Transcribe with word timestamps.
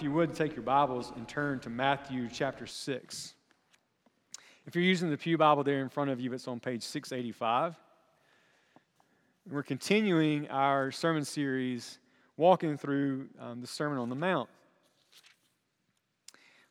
if 0.00 0.04
you 0.04 0.12
would, 0.12 0.34
take 0.34 0.56
your 0.56 0.62
Bibles 0.62 1.12
and 1.14 1.28
turn 1.28 1.60
to 1.60 1.68
Matthew 1.68 2.26
chapter 2.32 2.66
6. 2.66 3.34
If 4.64 4.74
you're 4.74 4.82
using 4.82 5.10
the 5.10 5.18
Pew 5.18 5.36
Bible 5.36 5.62
there 5.62 5.82
in 5.82 5.90
front 5.90 6.08
of 6.08 6.18
you, 6.18 6.32
it's 6.32 6.48
on 6.48 6.58
page 6.58 6.82
685. 6.84 7.76
And 9.44 9.54
We're 9.54 9.62
continuing 9.62 10.48
our 10.48 10.90
sermon 10.90 11.22
series, 11.26 11.98
walking 12.38 12.78
through 12.78 13.28
um, 13.38 13.60
the 13.60 13.66
Sermon 13.66 13.98
on 13.98 14.08
the 14.08 14.14
Mount. 14.14 14.48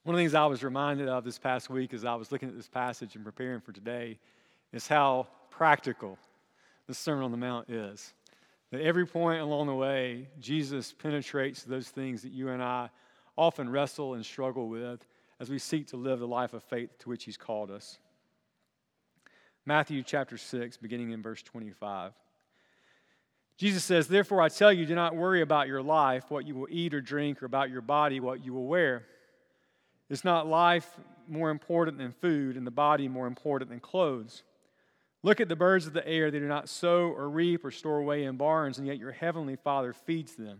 One 0.06 0.16
of 0.16 0.18
the 0.18 0.24
things 0.24 0.34
I 0.34 0.48
was 0.48 0.64
reminded 0.64 1.08
of 1.08 1.24
this 1.24 1.38
past 1.38 1.70
week 1.70 1.94
as 1.94 2.06
I 2.06 2.16
was 2.16 2.32
looking 2.32 2.50
at 2.50 2.56
this 2.56 2.68
passage 2.68 3.16
and 3.16 3.24
preparing 3.24 3.62
for 3.62 3.74
today 3.74 4.18
is 4.74 4.88
how 4.88 5.28
practical 5.52 6.18
the 6.88 6.96
Sermon 6.96 7.26
on 7.26 7.30
the 7.30 7.38
Mount 7.38 7.70
is. 7.70 8.12
At 8.74 8.82
every 8.82 9.06
point 9.06 9.40
along 9.40 9.68
the 9.68 9.76
way, 9.76 10.30
Jesus 10.40 10.94
penetrates 10.94 11.62
those 11.62 11.90
things 11.90 12.24
that 12.24 12.32
you 12.32 12.50
and 12.50 12.64
I 12.64 12.90
often 13.40 13.70
wrestle 13.70 14.16
and 14.16 14.26
struggle 14.26 14.68
with 14.68 15.06
as 15.40 15.50
we 15.50 15.58
seek 15.58 15.88
to 15.88 15.98
live 15.98 16.20
the 16.20 16.28
life 16.28 16.54
of 16.54 16.62
faith 16.62 17.00
to 17.00 17.10
which 17.10 17.24
He's 17.24 17.38
called 17.38 17.72
us. 17.72 17.98
Matthew 19.66 20.04
chapter 20.04 20.38
6, 20.38 20.78
beginning 20.78 21.12
in 21.12 21.22
verse 21.22 21.42
25. 21.42 22.12
Jesus 23.58 23.84
says, 23.84 24.08
Therefore 24.08 24.42
I 24.42 24.50
tell 24.50 24.74
you, 24.74 24.86
do 24.86 24.96
not 24.96 25.16
worry 25.16 25.42
about 25.42 25.68
your 25.68 25.82
life, 25.82 26.26
what 26.30 26.46
you 26.46 26.54
will 26.54 26.68
eat 26.70 26.94
or 26.94 27.00
drink, 27.00 27.42
or 27.42 27.46
about 27.46 27.70
your 27.70 27.82
body, 27.82 28.20
what 28.20 28.44
you 28.44 28.54
will 28.54 28.68
wear. 28.68 29.06
Is 30.10 30.26
not 30.26 30.48
life 30.48 31.00
more 31.28 31.50
important 31.50 31.98
than 31.98 32.12
food, 32.12 32.58
and 32.58 32.68
the 32.68 32.72
body 32.72 33.08
more 33.08 33.28
important 33.28 33.70
than 33.70 33.80
clothes? 33.80 34.44
Look 35.24 35.40
at 35.40 35.48
the 35.48 35.56
birds 35.56 35.88
of 35.88 35.94
the 35.94 36.06
air. 36.06 36.30
They 36.30 36.40
do 36.40 36.48
not 36.48 36.68
sow 36.68 37.04
or 37.04 37.30
reap 37.30 37.64
or 37.64 37.72
store 37.72 38.00
away 38.00 38.24
in 38.26 38.36
barns, 38.36 38.80
and 38.80 38.88
yet 38.88 38.98
your 38.98 39.12
heavenly 39.12 39.56
Father 39.56 39.94
feeds 39.94 40.36
them. 40.36 40.60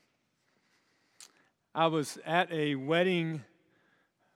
I 1.73 1.87
was 1.87 2.17
at 2.25 2.51
a 2.51 2.75
wedding 2.75 3.43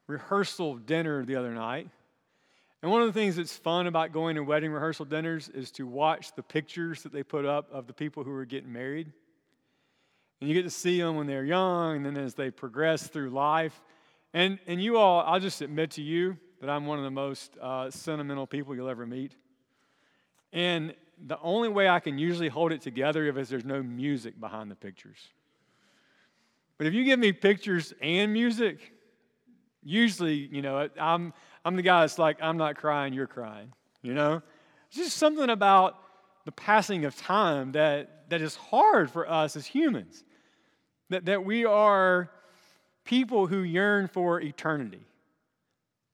rehearsal 0.07 0.77
dinner 0.77 1.25
the 1.25 1.35
other 1.35 1.53
night. 1.53 1.89
And 2.81 2.91
one 2.91 3.01
of 3.01 3.07
the 3.07 3.13
things 3.13 3.35
that's 3.35 3.57
fun 3.57 3.87
about 3.87 4.13
going 4.13 4.35
to 4.35 4.43
wedding 4.43 4.71
rehearsal 4.71 5.05
dinners 5.05 5.49
is 5.49 5.71
to 5.71 5.85
watch 5.85 6.33
the 6.35 6.43
pictures 6.43 7.03
that 7.03 7.11
they 7.11 7.23
put 7.23 7.45
up 7.45 7.67
of 7.73 7.87
the 7.87 7.93
people 7.93 8.23
who 8.23 8.31
are 8.31 8.45
getting 8.45 8.71
married. 8.71 9.11
And 10.39 10.49
you 10.49 10.55
get 10.55 10.63
to 10.63 10.69
see 10.69 11.01
them 11.01 11.15
when 11.15 11.27
they're 11.27 11.43
young, 11.43 11.97
and 11.97 12.05
then 12.05 12.17
as 12.17 12.35
they 12.35 12.51
progress 12.51 13.07
through 13.07 13.31
life. 13.31 13.81
And, 14.33 14.59
and 14.67 14.81
you 14.81 14.97
all, 14.97 15.21
I'll 15.21 15.39
just 15.39 15.61
admit 15.61 15.91
to 15.91 16.01
you 16.01 16.37
that 16.61 16.69
I'm 16.69 16.85
one 16.85 16.99
of 16.99 17.03
the 17.03 17.11
most 17.11 17.57
uh, 17.61 17.89
sentimental 17.89 18.47
people 18.47 18.75
you'll 18.75 18.89
ever 18.89 19.05
meet. 19.05 19.35
And 20.53 20.93
the 21.25 21.39
only 21.41 21.69
way 21.69 21.89
I 21.89 21.99
can 21.99 22.17
usually 22.17 22.49
hold 22.49 22.71
it 22.71 22.81
together 22.81 23.27
is 23.37 23.49
there's 23.49 23.65
no 23.65 23.81
music 23.81 24.39
behind 24.39 24.71
the 24.71 24.75
pictures. 24.75 25.17
But 26.77 26.87
if 26.87 26.93
you 26.93 27.03
give 27.05 27.19
me 27.19 27.31
pictures 27.31 27.93
and 28.01 28.33
music, 28.33 28.79
usually, 29.83 30.33
you 30.33 30.61
know, 30.61 30.89
I'm, 30.99 31.33
I'm 31.63 31.75
the 31.75 31.81
guy 31.81 32.01
that's 32.01 32.19
like, 32.19 32.37
I'm 32.41 32.57
not 32.57 32.75
crying, 32.75 33.13
you're 33.13 33.27
crying, 33.27 33.71
you 34.01 34.13
know? 34.13 34.41
It's 34.87 34.97
just 34.97 35.17
something 35.17 35.49
about 35.49 35.97
the 36.45 36.51
passing 36.51 37.05
of 37.05 37.15
time 37.15 37.71
that, 37.73 38.29
that 38.29 38.41
is 38.41 38.55
hard 38.55 39.09
for 39.09 39.29
us 39.29 39.55
as 39.55 39.65
humans. 39.65 40.23
That, 41.09 41.25
that 41.25 41.45
we 41.45 41.65
are 41.65 42.31
people 43.03 43.47
who 43.47 43.59
yearn 43.59 44.07
for 44.07 44.41
eternity. 44.41 45.05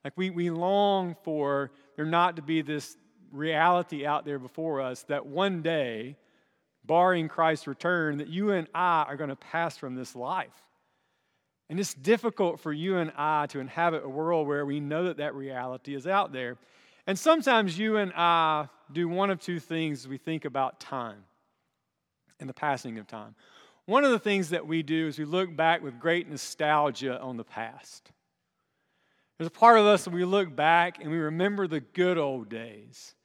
Like 0.04 0.14
we, 0.16 0.30
we 0.30 0.50
long 0.50 1.16
for 1.24 1.72
there 1.96 2.06
not 2.06 2.36
to 2.36 2.42
be 2.42 2.62
this 2.62 2.98
reality 3.32 4.06
out 4.06 4.26
there 4.26 4.40
before 4.40 4.82
us 4.82 5.04
that 5.04 5.26
one 5.26 5.62
day, 5.62 6.18
barring 6.91 7.29
Christ's 7.29 7.68
return, 7.68 8.18
that 8.18 8.28
you 8.28 8.52
and 8.52 8.68
I 8.75 9.06
are 9.07 9.16
going 9.16 9.29
to 9.29 9.35
pass 9.38 9.78
from 9.78 9.96
this 9.96 10.13
life. 10.13 10.52
And 11.69 11.79
it's 11.79 11.94
difficult 11.94 12.59
for 12.59 12.74
you 12.74 12.97
and 12.97 13.13
I 13.16 13.46
to 13.52 13.62
inhabit 13.62 14.03
a 14.03 14.09
world 14.09 14.46
where 14.46 14.66
we 14.66 14.81
know 14.81 15.06
that 15.06 15.16
that 15.16 15.34
reality 15.34 15.96
is 15.96 16.06
out 16.06 16.34
there. 16.34 16.57
And 17.07 17.18
sometimes 17.18 17.79
you 17.79 17.96
and 17.96 18.12
I 18.13 18.68
do 18.91 19.07
one 19.07 19.29
of 19.29 19.40
two 19.40 19.57
things 19.57 20.06
we 20.06 20.18
think 20.18 20.44
about 20.44 20.81
time 20.81 21.24
and 22.41 22.50
the 22.50 22.53
passing 22.53 23.00
of 23.00 23.08
time. 23.08 23.35
One 23.85 24.03
of 24.03 24.12
the 24.12 24.19
things 24.19 24.50
that 24.50 24.68
we 24.68 24.84
do 24.84 25.08
is 25.08 25.18
we 25.18 25.23
look 25.23 25.56
back 25.56 25.81
with 25.81 25.97
great 25.97 26.29
nostalgia 26.29 27.22
on 27.22 27.38
the 27.38 27.46
past. 27.46 28.12
There's 29.38 29.47
a 29.47 29.52
part 29.52 29.79
of 29.79 29.85
us 29.85 30.03
that 30.03 30.13
we 30.13 30.25
look 30.25 30.53
back 30.53 31.02
and 31.02 31.09
we 31.09 31.19
remember 31.19 31.68
the 31.68 31.79
good 31.79 32.18
old 32.18 32.50
days 32.50 33.16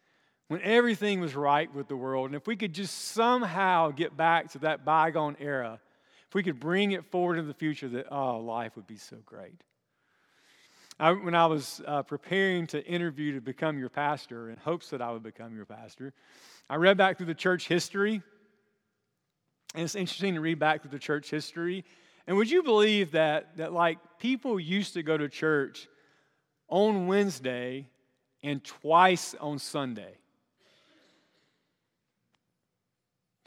when 0.48 0.60
everything 0.62 1.20
was 1.20 1.34
right 1.34 1.72
with 1.74 1.88
the 1.88 1.96
world. 1.96 2.26
And 2.26 2.34
if 2.34 2.46
we 2.46 2.56
could 2.56 2.72
just 2.72 3.12
somehow 3.12 3.90
get 3.90 4.16
back 4.16 4.52
to 4.52 4.58
that 4.60 4.84
bygone 4.84 5.36
era, 5.40 5.80
if 6.28 6.34
we 6.34 6.42
could 6.42 6.60
bring 6.60 6.92
it 6.92 7.04
forward 7.06 7.38
into 7.38 7.48
the 7.48 7.54
future, 7.54 7.88
that, 7.88 8.06
oh, 8.10 8.38
life 8.38 8.76
would 8.76 8.86
be 8.86 8.96
so 8.96 9.16
great. 9.24 9.60
I, 10.98 11.10
when 11.12 11.34
I 11.34 11.46
was 11.46 11.82
uh, 11.86 12.02
preparing 12.02 12.66
to 12.68 12.84
interview 12.84 13.34
to 13.34 13.40
become 13.40 13.78
your 13.78 13.90
pastor 13.90 14.50
in 14.50 14.56
hopes 14.56 14.90
that 14.90 15.02
I 15.02 15.10
would 15.10 15.22
become 15.22 15.54
your 15.54 15.66
pastor, 15.66 16.14
I 16.70 16.76
read 16.76 16.96
back 16.96 17.18
through 17.18 17.26
the 17.26 17.34
church 17.34 17.68
history 17.68 18.22
and 19.76 19.84
it's 19.84 19.94
interesting 19.94 20.34
to 20.34 20.40
read 20.40 20.58
back 20.58 20.80
through 20.80 20.92
the 20.92 20.98
church 20.98 21.30
history. 21.30 21.84
And 22.26 22.36
would 22.38 22.50
you 22.50 22.62
believe 22.62 23.12
that, 23.12 23.58
that 23.58 23.74
like 23.74 23.98
people 24.18 24.58
used 24.58 24.94
to 24.94 25.02
go 25.02 25.18
to 25.18 25.28
church 25.28 25.86
on 26.68 27.06
Wednesday 27.06 27.86
and 28.42 28.64
twice 28.64 29.34
on 29.38 29.58
Sunday? 29.58 30.14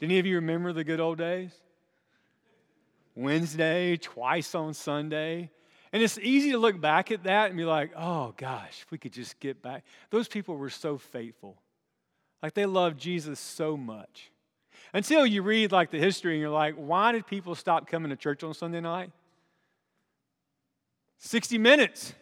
Do 0.00 0.06
any 0.06 0.18
of 0.18 0.26
you 0.26 0.36
remember 0.36 0.72
the 0.72 0.82
good 0.82 0.98
old 0.98 1.18
days? 1.18 1.52
Wednesday, 3.14 3.98
twice 3.98 4.54
on 4.54 4.72
Sunday. 4.72 5.50
And 5.92 6.02
it's 6.02 6.18
easy 6.18 6.52
to 6.52 6.58
look 6.58 6.80
back 6.80 7.10
at 7.10 7.24
that 7.24 7.48
and 7.48 7.56
be 7.56 7.64
like, 7.64 7.92
oh 7.96 8.32
gosh, 8.36 8.82
if 8.82 8.90
we 8.90 8.96
could 8.96 9.12
just 9.12 9.38
get 9.40 9.60
back. 9.60 9.84
Those 10.08 10.26
people 10.26 10.56
were 10.56 10.70
so 10.70 10.96
faithful. 10.96 11.56
Like 12.42 12.54
they 12.54 12.64
loved 12.64 12.98
Jesus 12.98 13.38
so 13.38 13.76
much. 13.76 14.30
Until 14.94 15.26
you 15.26 15.42
read 15.42 15.70
like 15.70 15.90
the 15.90 15.98
history 15.98 16.32
and 16.32 16.40
you're 16.40 16.48
like, 16.48 16.76
why 16.76 17.12
did 17.12 17.26
people 17.26 17.54
stop 17.54 17.86
coming 17.86 18.08
to 18.08 18.16
church 18.16 18.42
on 18.42 18.54
Sunday 18.54 18.80
night? 18.80 19.10
60 21.18 21.58
minutes. 21.58 22.14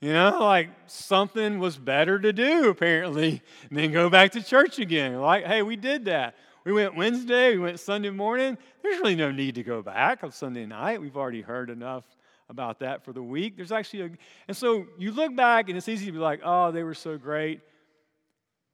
You 0.00 0.12
know, 0.12 0.38
like 0.40 0.70
something 0.86 1.58
was 1.58 1.76
better 1.76 2.20
to 2.20 2.32
do 2.32 2.68
apparently 2.68 3.42
than 3.70 3.90
go 3.90 4.08
back 4.08 4.32
to 4.32 4.42
church 4.42 4.78
again. 4.78 5.20
Like, 5.20 5.44
hey, 5.44 5.62
we 5.62 5.74
did 5.74 6.04
that. 6.04 6.36
We 6.64 6.72
went 6.72 6.94
Wednesday, 6.94 7.52
we 7.52 7.58
went 7.58 7.80
Sunday 7.80 8.10
morning. 8.10 8.58
There's 8.82 8.98
really 8.98 9.16
no 9.16 9.32
need 9.32 9.56
to 9.56 9.64
go 9.64 9.82
back 9.82 10.22
on 10.22 10.30
Sunday 10.30 10.66
night. 10.66 11.00
We've 11.00 11.16
already 11.16 11.40
heard 11.40 11.70
enough 11.70 12.04
about 12.48 12.78
that 12.80 13.04
for 13.04 13.12
the 13.12 13.22
week. 13.22 13.56
There's 13.56 13.72
actually 13.72 14.02
a, 14.02 14.10
and 14.46 14.56
so 14.56 14.86
you 14.98 15.10
look 15.10 15.34
back 15.34 15.68
and 15.68 15.76
it's 15.76 15.88
easy 15.88 16.06
to 16.06 16.12
be 16.12 16.18
like, 16.18 16.40
oh, 16.44 16.70
they 16.70 16.82
were 16.82 16.94
so 16.94 17.18
great. 17.18 17.60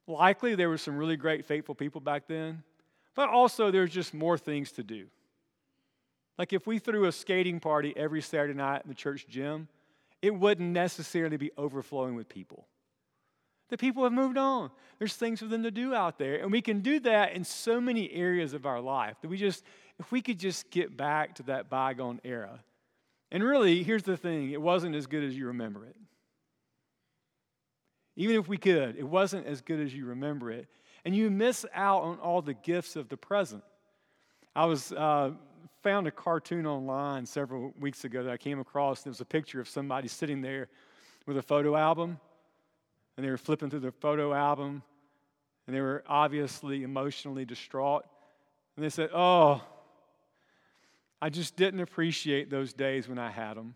Likely 0.06 0.54
there 0.54 0.68
were 0.68 0.78
some 0.78 0.96
really 0.96 1.16
great, 1.16 1.46
faithful 1.46 1.74
people 1.74 2.00
back 2.00 2.26
then, 2.28 2.62
but 3.14 3.30
also 3.30 3.70
there's 3.70 3.90
just 3.90 4.12
more 4.12 4.36
things 4.36 4.72
to 4.72 4.82
do. 4.82 5.06
Like 6.36 6.52
if 6.52 6.66
we 6.66 6.78
threw 6.78 7.06
a 7.06 7.12
skating 7.12 7.60
party 7.60 7.94
every 7.96 8.20
Saturday 8.20 8.54
night 8.54 8.82
in 8.84 8.88
the 8.88 8.94
church 8.94 9.26
gym, 9.28 9.68
it 10.24 10.34
wouldn't 10.34 10.70
necessarily 10.70 11.36
be 11.36 11.50
overflowing 11.58 12.14
with 12.14 12.30
people. 12.30 12.66
The 13.68 13.76
people 13.76 14.04
have 14.04 14.12
moved 14.12 14.38
on. 14.38 14.70
There's 14.98 15.14
things 15.14 15.40
for 15.40 15.44
them 15.44 15.64
to 15.64 15.70
do 15.70 15.94
out 15.94 16.16
there. 16.16 16.36
And 16.36 16.50
we 16.50 16.62
can 16.62 16.80
do 16.80 16.98
that 17.00 17.32
in 17.34 17.44
so 17.44 17.78
many 17.78 18.10
areas 18.10 18.54
of 18.54 18.64
our 18.64 18.80
life 18.80 19.16
that 19.20 19.28
we 19.28 19.36
just, 19.36 19.64
if 19.98 20.10
we 20.10 20.22
could 20.22 20.38
just 20.38 20.70
get 20.70 20.96
back 20.96 21.34
to 21.34 21.42
that 21.44 21.68
bygone 21.68 22.22
era 22.24 22.58
And 23.30 23.44
really, 23.44 23.82
here's 23.82 24.02
the 24.02 24.16
thing 24.16 24.50
it 24.50 24.62
wasn't 24.62 24.94
as 24.94 25.06
good 25.06 25.24
as 25.24 25.36
you 25.36 25.48
remember 25.48 25.84
it. 25.84 25.96
Even 28.16 28.36
if 28.36 28.48
we 28.48 28.56
could, 28.56 28.96
it 28.96 29.06
wasn't 29.06 29.46
as 29.46 29.60
good 29.60 29.80
as 29.80 29.92
you 29.92 30.06
remember 30.06 30.50
it. 30.50 30.68
And 31.04 31.14
you 31.14 31.30
miss 31.30 31.66
out 31.74 32.02
on 32.02 32.18
all 32.18 32.40
the 32.40 32.54
gifts 32.54 32.96
of 32.96 33.10
the 33.10 33.18
present. 33.18 33.62
I 34.56 34.64
was 34.64 34.90
uh, 34.92 35.32
found 35.84 36.06
a 36.06 36.10
cartoon 36.10 36.66
online 36.66 37.26
several 37.26 37.74
weeks 37.78 38.04
ago 38.04 38.22
that 38.22 38.32
I 38.32 38.38
came 38.38 38.58
across. 38.58 39.00
and 39.00 39.08
it 39.08 39.10
was 39.10 39.20
a 39.20 39.26
picture 39.26 39.60
of 39.60 39.68
somebody 39.68 40.08
sitting 40.08 40.40
there 40.40 40.68
with 41.26 41.36
a 41.36 41.42
photo 41.42 41.76
album, 41.76 42.18
and 43.16 43.24
they 43.24 43.28
were 43.28 43.36
flipping 43.36 43.68
through 43.68 43.80
the 43.80 43.92
photo 43.92 44.32
album, 44.32 44.82
and 45.66 45.76
they 45.76 45.82
were 45.82 46.02
obviously 46.08 46.84
emotionally 46.84 47.44
distraught. 47.44 48.06
And 48.76 48.84
they 48.84 48.88
said, 48.88 49.10
Oh, 49.12 49.62
I 51.20 51.28
just 51.28 51.54
didn't 51.54 51.80
appreciate 51.80 52.48
those 52.48 52.72
days 52.72 53.06
when 53.06 53.18
I 53.18 53.30
had 53.30 53.58
them. 53.58 53.74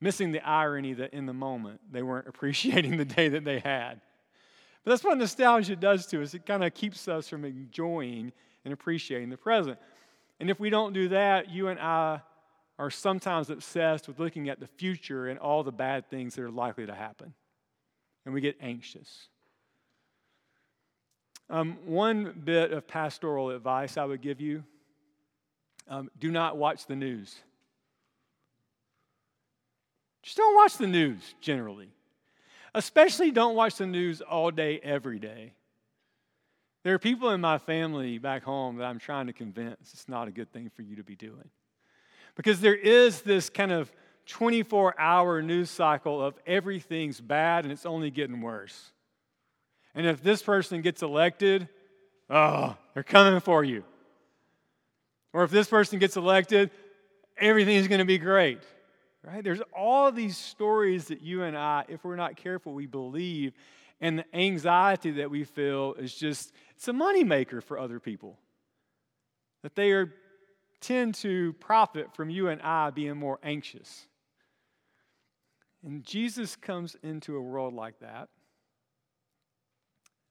Missing 0.00 0.32
the 0.32 0.40
irony 0.48 0.94
that 0.94 1.12
in 1.12 1.26
the 1.26 1.34
moment 1.34 1.80
they 1.92 2.02
weren't 2.02 2.26
appreciating 2.34 2.96
the 2.96 3.04
day 3.04 3.28
that 3.28 3.44
they 3.44 3.58
had. 3.58 4.00
But 4.82 4.92
that's 4.92 5.04
what 5.04 5.18
nostalgia 5.18 5.76
does 5.76 6.06
to 6.06 6.22
us. 6.22 6.32
It 6.32 6.46
kind 6.46 6.64
of 6.64 6.72
keeps 6.72 7.06
us 7.06 7.28
from 7.28 7.44
enjoying 7.44 8.32
and 8.64 8.72
appreciating 8.72 9.28
the 9.28 9.36
present. 9.36 9.78
And 10.40 10.50
if 10.50 10.58
we 10.58 10.70
don't 10.70 10.94
do 10.94 11.08
that, 11.08 11.50
you 11.50 11.68
and 11.68 11.78
I 11.78 12.22
are 12.78 12.90
sometimes 12.90 13.50
obsessed 13.50 14.08
with 14.08 14.18
looking 14.18 14.48
at 14.48 14.58
the 14.58 14.66
future 14.66 15.28
and 15.28 15.38
all 15.38 15.62
the 15.62 15.70
bad 15.70 16.08
things 16.08 16.34
that 16.34 16.42
are 16.42 16.50
likely 16.50 16.86
to 16.86 16.94
happen. 16.94 17.34
And 18.24 18.32
we 18.32 18.40
get 18.40 18.56
anxious. 18.60 19.28
Um, 21.50 21.78
one 21.84 22.40
bit 22.44 22.72
of 22.72 22.88
pastoral 22.88 23.50
advice 23.50 23.98
I 23.98 24.04
would 24.04 24.22
give 24.22 24.40
you 24.40 24.64
um, 25.88 26.10
do 26.18 26.30
not 26.30 26.56
watch 26.56 26.86
the 26.86 26.96
news. 26.96 27.34
Just 30.22 30.36
don't 30.36 30.54
watch 30.54 30.78
the 30.78 30.86
news 30.86 31.34
generally. 31.40 31.88
Especially 32.74 33.30
don't 33.30 33.56
watch 33.56 33.76
the 33.76 33.86
news 33.86 34.20
all 34.20 34.50
day, 34.50 34.78
every 34.82 35.18
day. 35.18 35.52
There 36.82 36.94
are 36.94 36.98
people 36.98 37.30
in 37.30 37.40
my 37.40 37.58
family 37.58 38.18
back 38.18 38.42
home 38.42 38.76
that 38.76 38.84
I'm 38.84 38.98
trying 38.98 39.26
to 39.26 39.32
convince 39.32 39.92
it's 39.92 40.08
not 40.08 40.28
a 40.28 40.30
good 40.30 40.50
thing 40.52 40.70
for 40.74 40.82
you 40.82 40.96
to 40.96 41.04
be 41.04 41.14
doing. 41.14 41.50
Because 42.36 42.60
there 42.60 42.74
is 42.74 43.20
this 43.20 43.50
kind 43.50 43.70
of 43.70 43.92
24 44.26 44.98
hour 44.98 45.42
news 45.42 45.68
cycle 45.68 46.24
of 46.24 46.38
everything's 46.46 47.20
bad 47.20 47.64
and 47.64 47.72
it's 47.72 47.84
only 47.84 48.10
getting 48.10 48.40
worse. 48.40 48.92
And 49.94 50.06
if 50.06 50.22
this 50.22 50.42
person 50.42 50.80
gets 50.80 51.02
elected, 51.02 51.68
oh, 52.30 52.76
they're 52.94 53.02
coming 53.02 53.40
for 53.40 53.62
you. 53.62 53.84
Or 55.32 55.44
if 55.44 55.50
this 55.50 55.68
person 55.68 55.98
gets 55.98 56.16
elected, 56.16 56.70
everything's 57.36 57.88
going 57.88 57.98
to 57.98 58.04
be 58.04 58.18
great. 58.18 58.62
Right? 59.22 59.44
There's 59.44 59.60
all 59.76 60.10
these 60.10 60.38
stories 60.38 61.06
that 61.06 61.20
you 61.20 61.42
and 61.42 61.56
I, 61.56 61.84
if 61.88 62.04
we're 62.04 62.16
not 62.16 62.36
careful, 62.36 62.72
we 62.72 62.86
believe. 62.86 63.52
And 64.00 64.20
the 64.20 64.36
anxiety 64.36 65.10
that 65.12 65.30
we 65.30 65.44
feel 65.44 65.94
is 65.94 66.14
just, 66.14 66.52
it's 66.80 66.88
a 66.88 66.92
moneymaker 66.92 67.62
for 67.62 67.78
other 67.78 68.00
people. 68.00 68.38
That 69.62 69.74
they 69.74 69.92
are 69.92 70.14
tend 70.80 71.14
to 71.16 71.52
profit 71.60 72.14
from 72.16 72.30
you 72.30 72.48
and 72.48 72.62
I 72.62 72.88
being 72.88 73.18
more 73.18 73.38
anxious. 73.42 74.06
And 75.84 76.02
Jesus 76.02 76.56
comes 76.56 76.96
into 77.02 77.36
a 77.36 77.42
world 77.42 77.74
like 77.74 78.00
that. 78.00 78.30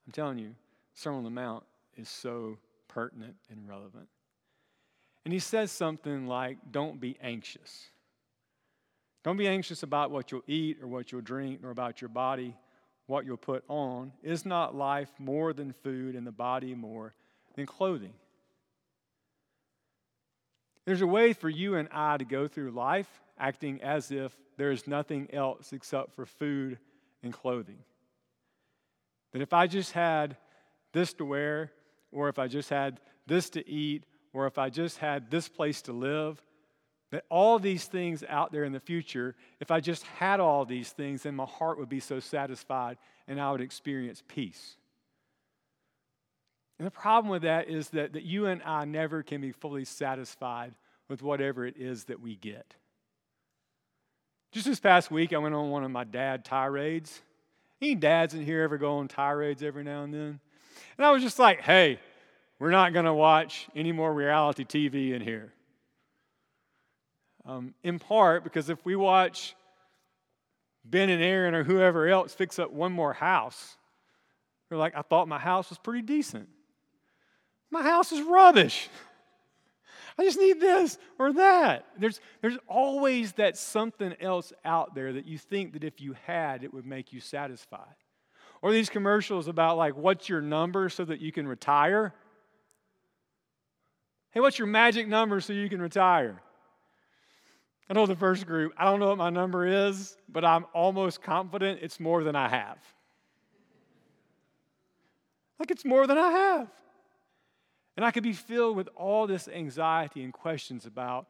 I'm 0.04 0.12
telling 0.12 0.38
you, 0.38 0.56
Sermon 0.92 1.18
on 1.18 1.24
the 1.24 1.30
Mount 1.30 1.62
is 1.96 2.08
so 2.08 2.58
pertinent 2.88 3.36
and 3.48 3.68
relevant. 3.68 4.08
And 5.24 5.32
he 5.32 5.38
says 5.38 5.70
something 5.70 6.26
like, 6.26 6.58
Don't 6.72 7.00
be 7.00 7.16
anxious. 7.22 7.90
Don't 9.22 9.36
be 9.36 9.46
anxious 9.46 9.84
about 9.84 10.10
what 10.10 10.32
you'll 10.32 10.42
eat 10.48 10.78
or 10.82 10.88
what 10.88 11.12
you'll 11.12 11.20
drink 11.20 11.62
or 11.62 11.70
about 11.70 12.00
your 12.00 12.08
body, 12.08 12.56
what 13.10 13.26
you'll 13.26 13.36
put 13.36 13.64
on. 13.68 14.12
Is 14.22 14.46
not 14.46 14.74
life 14.74 15.10
more 15.18 15.52
than 15.52 15.72
food 15.72 16.14
and 16.14 16.26
the 16.26 16.32
body 16.32 16.74
more 16.74 17.12
than 17.56 17.66
clothing? 17.66 18.14
There's 20.86 21.02
a 21.02 21.06
way 21.06 21.32
for 21.32 21.50
you 21.50 21.74
and 21.74 21.88
I 21.92 22.16
to 22.16 22.24
go 22.24 22.48
through 22.48 22.70
life 22.70 23.08
acting 23.38 23.82
as 23.82 24.10
if 24.10 24.34
there 24.56 24.70
is 24.70 24.86
nothing 24.86 25.28
else 25.32 25.72
except 25.72 26.14
for 26.14 26.24
food 26.24 26.78
and 27.22 27.32
clothing. 27.32 27.78
That 29.32 29.42
if 29.42 29.52
I 29.52 29.66
just 29.66 29.92
had 29.92 30.36
this 30.92 31.12
to 31.14 31.24
wear, 31.24 31.72
or 32.12 32.28
if 32.28 32.38
I 32.38 32.48
just 32.48 32.70
had 32.70 33.00
this 33.26 33.50
to 33.50 33.68
eat, 33.68 34.04
or 34.32 34.46
if 34.46 34.58
I 34.58 34.70
just 34.70 34.98
had 34.98 35.30
this 35.30 35.48
place 35.48 35.82
to 35.82 35.92
live, 35.92 36.42
that 37.10 37.24
all 37.28 37.58
these 37.58 37.84
things 37.84 38.22
out 38.28 38.52
there 38.52 38.64
in 38.64 38.72
the 38.72 38.80
future, 38.80 39.34
if 39.58 39.70
I 39.70 39.80
just 39.80 40.04
had 40.04 40.40
all 40.40 40.64
these 40.64 40.90
things, 40.90 41.24
then 41.24 41.34
my 41.34 41.44
heart 41.44 41.78
would 41.78 41.88
be 41.88 42.00
so 42.00 42.20
satisfied 42.20 42.98
and 43.26 43.40
I 43.40 43.50
would 43.50 43.60
experience 43.60 44.22
peace. 44.28 44.76
And 46.78 46.86
the 46.86 46.90
problem 46.90 47.30
with 47.30 47.42
that 47.42 47.68
is 47.68 47.90
that, 47.90 48.14
that 48.14 48.22
you 48.22 48.46
and 48.46 48.62
I 48.62 48.84
never 48.84 49.22
can 49.22 49.40
be 49.40 49.52
fully 49.52 49.84
satisfied 49.84 50.74
with 51.08 51.22
whatever 51.22 51.66
it 51.66 51.76
is 51.76 52.04
that 52.04 52.20
we 52.20 52.36
get. 52.36 52.74
Just 54.52 54.66
this 54.66 54.80
past 54.80 55.10
week, 55.10 55.32
I 55.32 55.38
went 55.38 55.54
on 55.54 55.70
one 55.70 55.84
of 55.84 55.90
my 55.90 56.04
dad 56.04 56.44
tirades. 56.44 57.20
Any 57.82 57.94
dads 57.94 58.34
in 58.34 58.44
here 58.44 58.62
ever 58.62 58.78
go 58.78 58.98
on 58.98 59.08
tirades 59.08 59.62
every 59.62 59.84
now 59.84 60.04
and 60.04 60.14
then? 60.14 60.40
And 60.96 61.06
I 61.06 61.10
was 61.10 61.22
just 61.22 61.38
like, 61.38 61.60
hey, 61.60 62.00
we're 62.58 62.70
not 62.70 62.92
going 62.92 63.04
to 63.04 63.14
watch 63.14 63.68
any 63.74 63.92
more 63.92 64.12
reality 64.12 64.64
TV 64.64 65.12
in 65.12 65.22
here. 65.22 65.52
Um, 67.46 67.74
in 67.82 67.98
part 67.98 68.44
because 68.44 68.68
if 68.68 68.84
we 68.84 68.96
watch 68.96 69.54
Ben 70.84 71.08
and 71.08 71.22
Erin 71.22 71.54
or 71.54 71.64
whoever 71.64 72.06
else 72.06 72.34
fix 72.34 72.58
up 72.58 72.70
one 72.70 72.92
more 72.92 73.12
house, 73.12 73.76
they're 74.68 74.78
like, 74.78 74.94
I 74.96 75.02
thought 75.02 75.28
my 75.28 75.38
house 75.38 75.68
was 75.70 75.78
pretty 75.78 76.02
decent. 76.02 76.48
My 77.70 77.82
house 77.82 78.12
is 78.12 78.22
rubbish. 78.22 78.88
I 80.18 80.24
just 80.24 80.38
need 80.38 80.60
this 80.60 80.98
or 81.18 81.32
that. 81.34 81.86
There's, 81.98 82.20
there's 82.42 82.58
always 82.68 83.32
that 83.32 83.56
something 83.56 84.14
else 84.20 84.52
out 84.64 84.94
there 84.94 85.12
that 85.14 85.26
you 85.26 85.38
think 85.38 85.72
that 85.72 85.84
if 85.84 86.00
you 86.00 86.14
had, 86.26 86.62
it 86.62 86.74
would 86.74 86.86
make 86.86 87.12
you 87.12 87.20
satisfied. 87.20 87.94
Or 88.62 88.72
these 88.72 88.90
commercials 88.90 89.48
about, 89.48 89.78
like, 89.78 89.96
what's 89.96 90.28
your 90.28 90.42
number 90.42 90.88
so 90.88 91.04
that 91.06 91.20
you 91.20 91.32
can 91.32 91.48
retire? 91.48 92.12
Hey, 94.32 94.40
what's 94.40 94.58
your 94.58 94.68
magic 94.68 95.08
number 95.08 95.40
so 95.40 95.52
you 95.52 95.68
can 95.68 95.80
retire? 95.80 96.42
I 97.90 97.92
know 97.92 98.06
the 98.06 98.14
first 98.14 98.46
group, 98.46 98.72
I 98.78 98.84
don't 98.84 99.00
know 99.00 99.08
what 99.08 99.18
my 99.18 99.30
number 99.30 99.66
is, 99.66 100.16
but 100.28 100.44
I'm 100.44 100.64
almost 100.72 101.20
confident 101.22 101.80
it's 101.82 101.98
more 101.98 102.22
than 102.22 102.36
I 102.36 102.48
have. 102.48 102.78
Like 105.58 105.72
it's 105.72 105.84
more 105.84 106.06
than 106.06 106.16
I 106.16 106.30
have. 106.30 106.68
And 107.96 108.06
I 108.06 108.12
could 108.12 108.22
be 108.22 108.32
filled 108.32 108.76
with 108.76 108.88
all 108.94 109.26
this 109.26 109.48
anxiety 109.48 110.22
and 110.22 110.32
questions 110.32 110.86
about, 110.86 111.26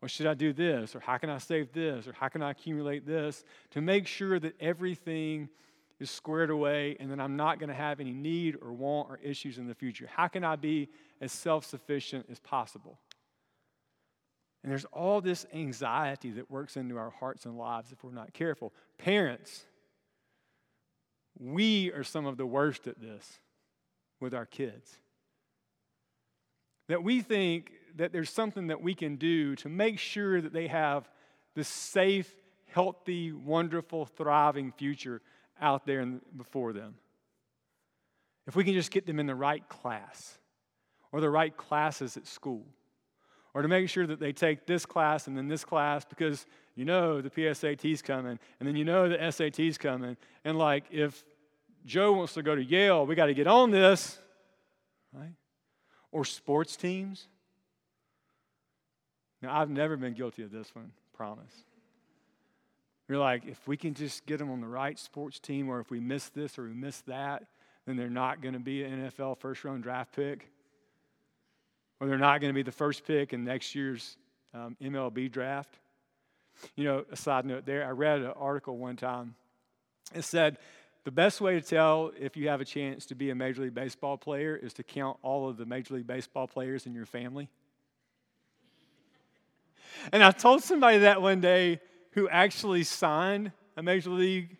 well, 0.00 0.08
should 0.08 0.28
I 0.28 0.34
do 0.34 0.52
this? 0.52 0.94
Or 0.94 1.00
how 1.00 1.18
can 1.18 1.28
I 1.28 1.38
save 1.38 1.72
this? 1.72 2.06
Or 2.06 2.12
how 2.12 2.28
can 2.28 2.40
I 2.40 2.52
accumulate 2.52 3.04
this? 3.04 3.42
To 3.72 3.80
make 3.80 4.06
sure 4.06 4.38
that 4.38 4.54
everything 4.60 5.48
is 5.98 6.08
squared 6.08 6.50
away 6.50 6.96
and 7.00 7.10
that 7.10 7.18
I'm 7.18 7.34
not 7.34 7.58
going 7.58 7.68
to 7.68 7.74
have 7.74 7.98
any 7.98 8.12
need 8.12 8.56
or 8.62 8.72
want 8.72 9.10
or 9.10 9.18
issues 9.24 9.58
in 9.58 9.66
the 9.66 9.74
future? 9.74 10.08
How 10.14 10.28
can 10.28 10.44
I 10.44 10.54
be 10.54 10.88
as 11.20 11.32
self 11.32 11.64
sufficient 11.64 12.26
as 12.30 12.38
possible? 12.38 12.96
And 14.66 14.72
there's 14.72 14.84
all 14.86 15.20
this 15.20 15.46
anxiety 15.54 16.32
that 16.32 16.50
works 16.50 16.76
into 16.76 16.96
our 16.98 17.10
hearts 17.10 17.46
and 17.46 17.56
lives 17.56 17.92
if 17.92 18.02
we're 18.02 18.10
not 18.10 18.34
careful. 18.34 18.74
Parents, 18.98 19.64
we 21.38 21.92
are 21.92 22.02
some 22.02 22.26
of 22.26 22.36
the 22.36 22.46
worst 22.46 22.88
at 22.88 23.00
this 23.00 23.38
with 24.18 24.34
our 24.34 24.44
kids. 24.44 24.98
That 26.88 27.04
we 27.04 27.20
think 27.20 27.70
that 27.94 28.10
there's 28.10 28.28
something 28.28 28.66
that 28.66 28.82
we 28.82 28.96
can 28.96 29.14
do 29.14 29.54
to 29.54 29.68
make 29.68 30.00
sure 30.00 30.40
that 30.40 30.52
they 30.52 30.66
have 30.66 31.08
the 31.54 31.62
safe, 31.62 32.34
healthy, 32.66 33.30
wonderful, 33.30 34.04
thriving 34.04 34.72
future 34.72 35.22
out 35.60 35.86
there 35.86 36.04
before 36.36 36.72
them. 36.72 36.96
If 38.48 38.56
we 38.56 38.64
can 38.64 38.74
just 38.74 38.90
get 38.90 39.06
them 39.06 39.20
in 39.20 39.26
the 39.26 39.34
right 39.36 39.68
class 39.68 40.38
or 41.12 41.20
the 41.20 41.30
right 41.30 41.56
classes 41.56 42.16
at 42.16 42.26
school, 42.26 42.66
or 43.56 43.62
to 43.62 43.68
make 43.68 43.88
sure 43.88 44.06
that 44.06 44.20
they 44.20 44.34
take 44.34 44.66
this 44.66 44.84
class 44.84 45.28
and 45.28 45.34
then 45.34 45.48
this 45.48 45.64
class 45.64 46.04
because 46.04 46.44
you 46.74 46.84
know 46.84 47.22
the 47.22 47.30
PSAT's 47.30 48.02
coming 48.02 48.38
and 48.60 48.68
then 48.68 48.76
you 48.76 48.84
know 48.84 49.08
the 49.08 49.16
SAT's 49.16 49.78
coming. 49.78 50.18
And 50.44 50.58
like, 50.58 50.84
if 50.90 51.24
Joe 51.86 52.12
wants 52.12 52.34
to 52.34 52.42
go 52.42 52.54
to 52.54 52.62
Yale, 52.62 53.06
we 53.06 53.14
got 53.14 53.26
to 53.26 53.34
get 53.34 53.46
on 53.46 53.70
this, 53.70 54.18
right? 55.10 55.32
Or 56.12 56.26
sports 56.26 56.76
teams. 56.76 57.28
Now, 59.40 59.58
I've 59.58 59.70
never 59.70 59.96
been 59.96 60.12
guilty 60.12 60.42
of 60.42 60.50
this 60.50 60.74
one, 60.74 60.92
promise. 61.16 61.64
You're 63.08 63.16
like, 63.16 63.46
if 63.46 63.66
we 63.66 63.78
can 63.78 63.94
just 63.94 64.26
get 64.26 64.36
them 64.36 64.50
on 64.50 64.60
the 64.60 64.66
right 64.66 64.98
sports 64.98 65.40
team, 65.40 65.70
or 65.70 65.80
if 65.80 65.90
we 65.90 65.98
miss 65.98 66.28
this 66.28 66.58
or 66.58 66.64
we 66.64 66.74
miss 66.74 67.00
that, 67.06 67.44
then 67.86 67.96
they're 67.96 68.10
not 68.10 68.42
going 68.42 68.52
to 68.52 68.60
be 68.60 68.84
an 68.84 69.10
NFL 69.10 69.38
first 69.38 69.64
round 69.64 69.82
draft 69.82 70.14
pick. 70.14 70.50
Or 72.00 72.06
they're 72.06 72.18
not 72.18 72.40
going 72.40 72.50
to 72.50 72.54
be 72.54 72.62
the 72.62 72.72
first 72.72 73.06
pick 73.06 73.32
in 73.32 73.44
next 73.44 73.74
year's 73.74 74.16
um, 74.52 74.76
MLB 74.82 75.30
draft. 75.30 75.78
You 76.74 76.84
know, 76.84 77.04
a 77.10 77.16
side 77.16 77.44
note 77.44 77.66
there, 77.66 77.86
I 77.86 77.90
read 77.90 78.20
an 78.20 78.32
article 78.36 78.76
one 78.76 78.96
time. 78.96 79.34
It 80.14 80.22
said 80.22 80.58
the 81.04 81.10
best 81.10 81.40
way 81.40 81.54
to 81.54 81.60
tell 81.60 82.12
if 82.18 82.36
you 82.36 82.48
have 82.48 82.60
a 82.60 82.64
chance 82.64 83.06
to 83.06 83.14
be 83.14 83.30
a 83.30 83.34
Major 83.34 83.62
League 83.62 83.74
Baseball 83.74 84.16
player 84.16 84.56
is 84.56 84.72
to 84.74 84.82
count 84.82 85.18
all 85.22 85.48
of 85.48 85.56
the 85.56 85.66
Major 85.66 85.94
League 85.94 86.06
Baseball 86.06 86.46
players 86.46 86.86
in 86.86 86.94
your 86.94 87.06
family. 87.06 87.48
And 90.12 90.22
I 90.22 90.30
told 90.30 90.62
somebody 90.62 90.98
that 90.98 91.22
one 91.22 91.40
day 91.40 91.80
who 92.12 92.28
actually 92.28 92.82
signed 92.82 93.52
a 93.76 93.82
Major 93.82 94.10
League 94.10 94.56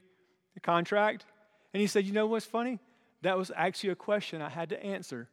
contract. 0.62 1.24
And 1.72 1.80
he 1.80 1.86
said, 1.86 2.04
You 2.04 2.12
know 2.12 2.26
what's 2.26 2.46
funny? 2.46 2.78
That 3.22 3.38
was 3.38 3.50
actually 3.54 3.90
a 3.90 3.96
question 3.96 4.42
I 4.42 4.48
had 4.48 4.68
to 4.70 4.82
answer. 4.82 5.28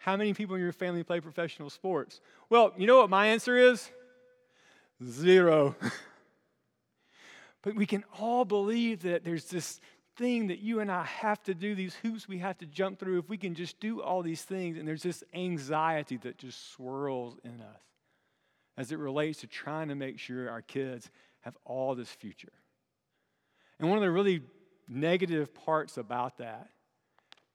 How 0.00 0.16
many 0.16 0.32
people 0.32 0.56
in 0.56 0.62
your 0.62 0.72
family 0.72 1.02
play 1.04 1.20
professional 1.20 1.68
sports? 1.68 2.22
Well, 2.48 2.72
you 2.78 2.86
know 2.86 2.96
what 2.96 3.10
my 3.10 3.26
answer 3.26 3.56
is? 3.56 3.90
Zero. 5.04 5.76
but 7.62 7.74
we 7.74 7.84
can 7.84 8.04
all 8.18 8.46
believe 8.46 9.02
that 9.02 9.24
there's 9.24 9.44
this 9.44 9.78
thing 10.16 10.46
that 10.46 10.60
you 10.60 10.80
and 10.80 10.90
I 10.90 11.04
have 11.04 11.42
to 11.44 11.54
do, 11.54 11.74
these 11.74 11.94
hoops 11.96 12.26
we 12.26 12.38
have 12.38 12.56
to 12.58 12.66
jump 12.66 12.98
through. 12.98 13.18
If 13.18 13.28
we 13.28 13.36
can 13.36 13.54
just 13.54 13.78
do 13.78 14.00
all 14.00 14.22
these 14.22 14.42
things, 14.42 14.78
and 14.78 14.88
there's 14.88 15.02
this 15.02 15.22
anxiety 15.34 16.16
that 16.18 16.38
just 16.38 16.72
swirls 16.72 17.36
in 17.44 17.60
us 17.60 17.80
as 18.78 18.92
it 18.92 18.98
relates 18.98 19.40
to 19.40 19.46
trying 19.46 19.88
to 19.88 19.94
make 19.94 20.18
sure 20.18 20.48
our 20.48 20.62
kids 20.62 21.10
have 21.40 21.58
all 21.66 21.94
this 21.94 22.08
future. 22.08 22.52
And 23.78 23.90
one 23.90 23.98
of 23.98 24.02
the 24.02 24.10
really 24.10 24.40
negative 24.88 25.54
parts 25.54 25.98
about 25.98 26.38
that 26.38 26.70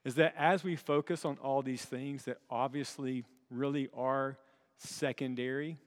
is 0.06 0.16
that 0.16 0.36
as 0.38 0.64
we 0.64 0.76
focus 0.76 1.26
on 1.26 1.38
all 1.42 1.64
these 1.64 1.84
things 1.84 2.26
that 2.26 2.38
obviously 2.50 3.26
really 3.50 3.90
are 3.98 4.38
secondary, 4.78 5.78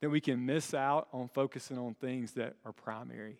that 0.00 0.10
we 0.10 0.20
can 0.20 0.44
miss 0.44 0.74
out 0.74 1.08
on 1.12 1.28
focusing 1.28 1.78
on 1.78 1.94
things 1.94 2.32
that 2.32 2.56
are 2.64 2.72
primary. 2.72 3.38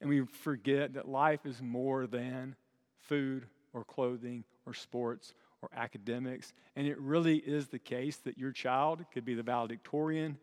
And 0.00 0.10
we 0.10 0.26
forget 0.26 0.94
that 0.94 1.08
life 1.08 1.46
is 1.46 1.62
more 1.62 2.06
than 2.06 2.54
food 2.98 3.46
or 3.72 3.84
clothing 3.84 4.44
or 4.66 4.74
sports 4.74 5.32
or 5.62 5.70
academics. 5.74 6.52
And 6.76 6.86
it 6.86 6.98
really 6.98 7.36
is 7.36 7.68
the 7.68 7.78
case 7.78 8.16
that 8.18 8.36
your 8.36 8.52
child 8.52 9.04
could 9.12 9.24
be 9.24 9.34
the 9.34 9.42
valedictorian 9.42 10.36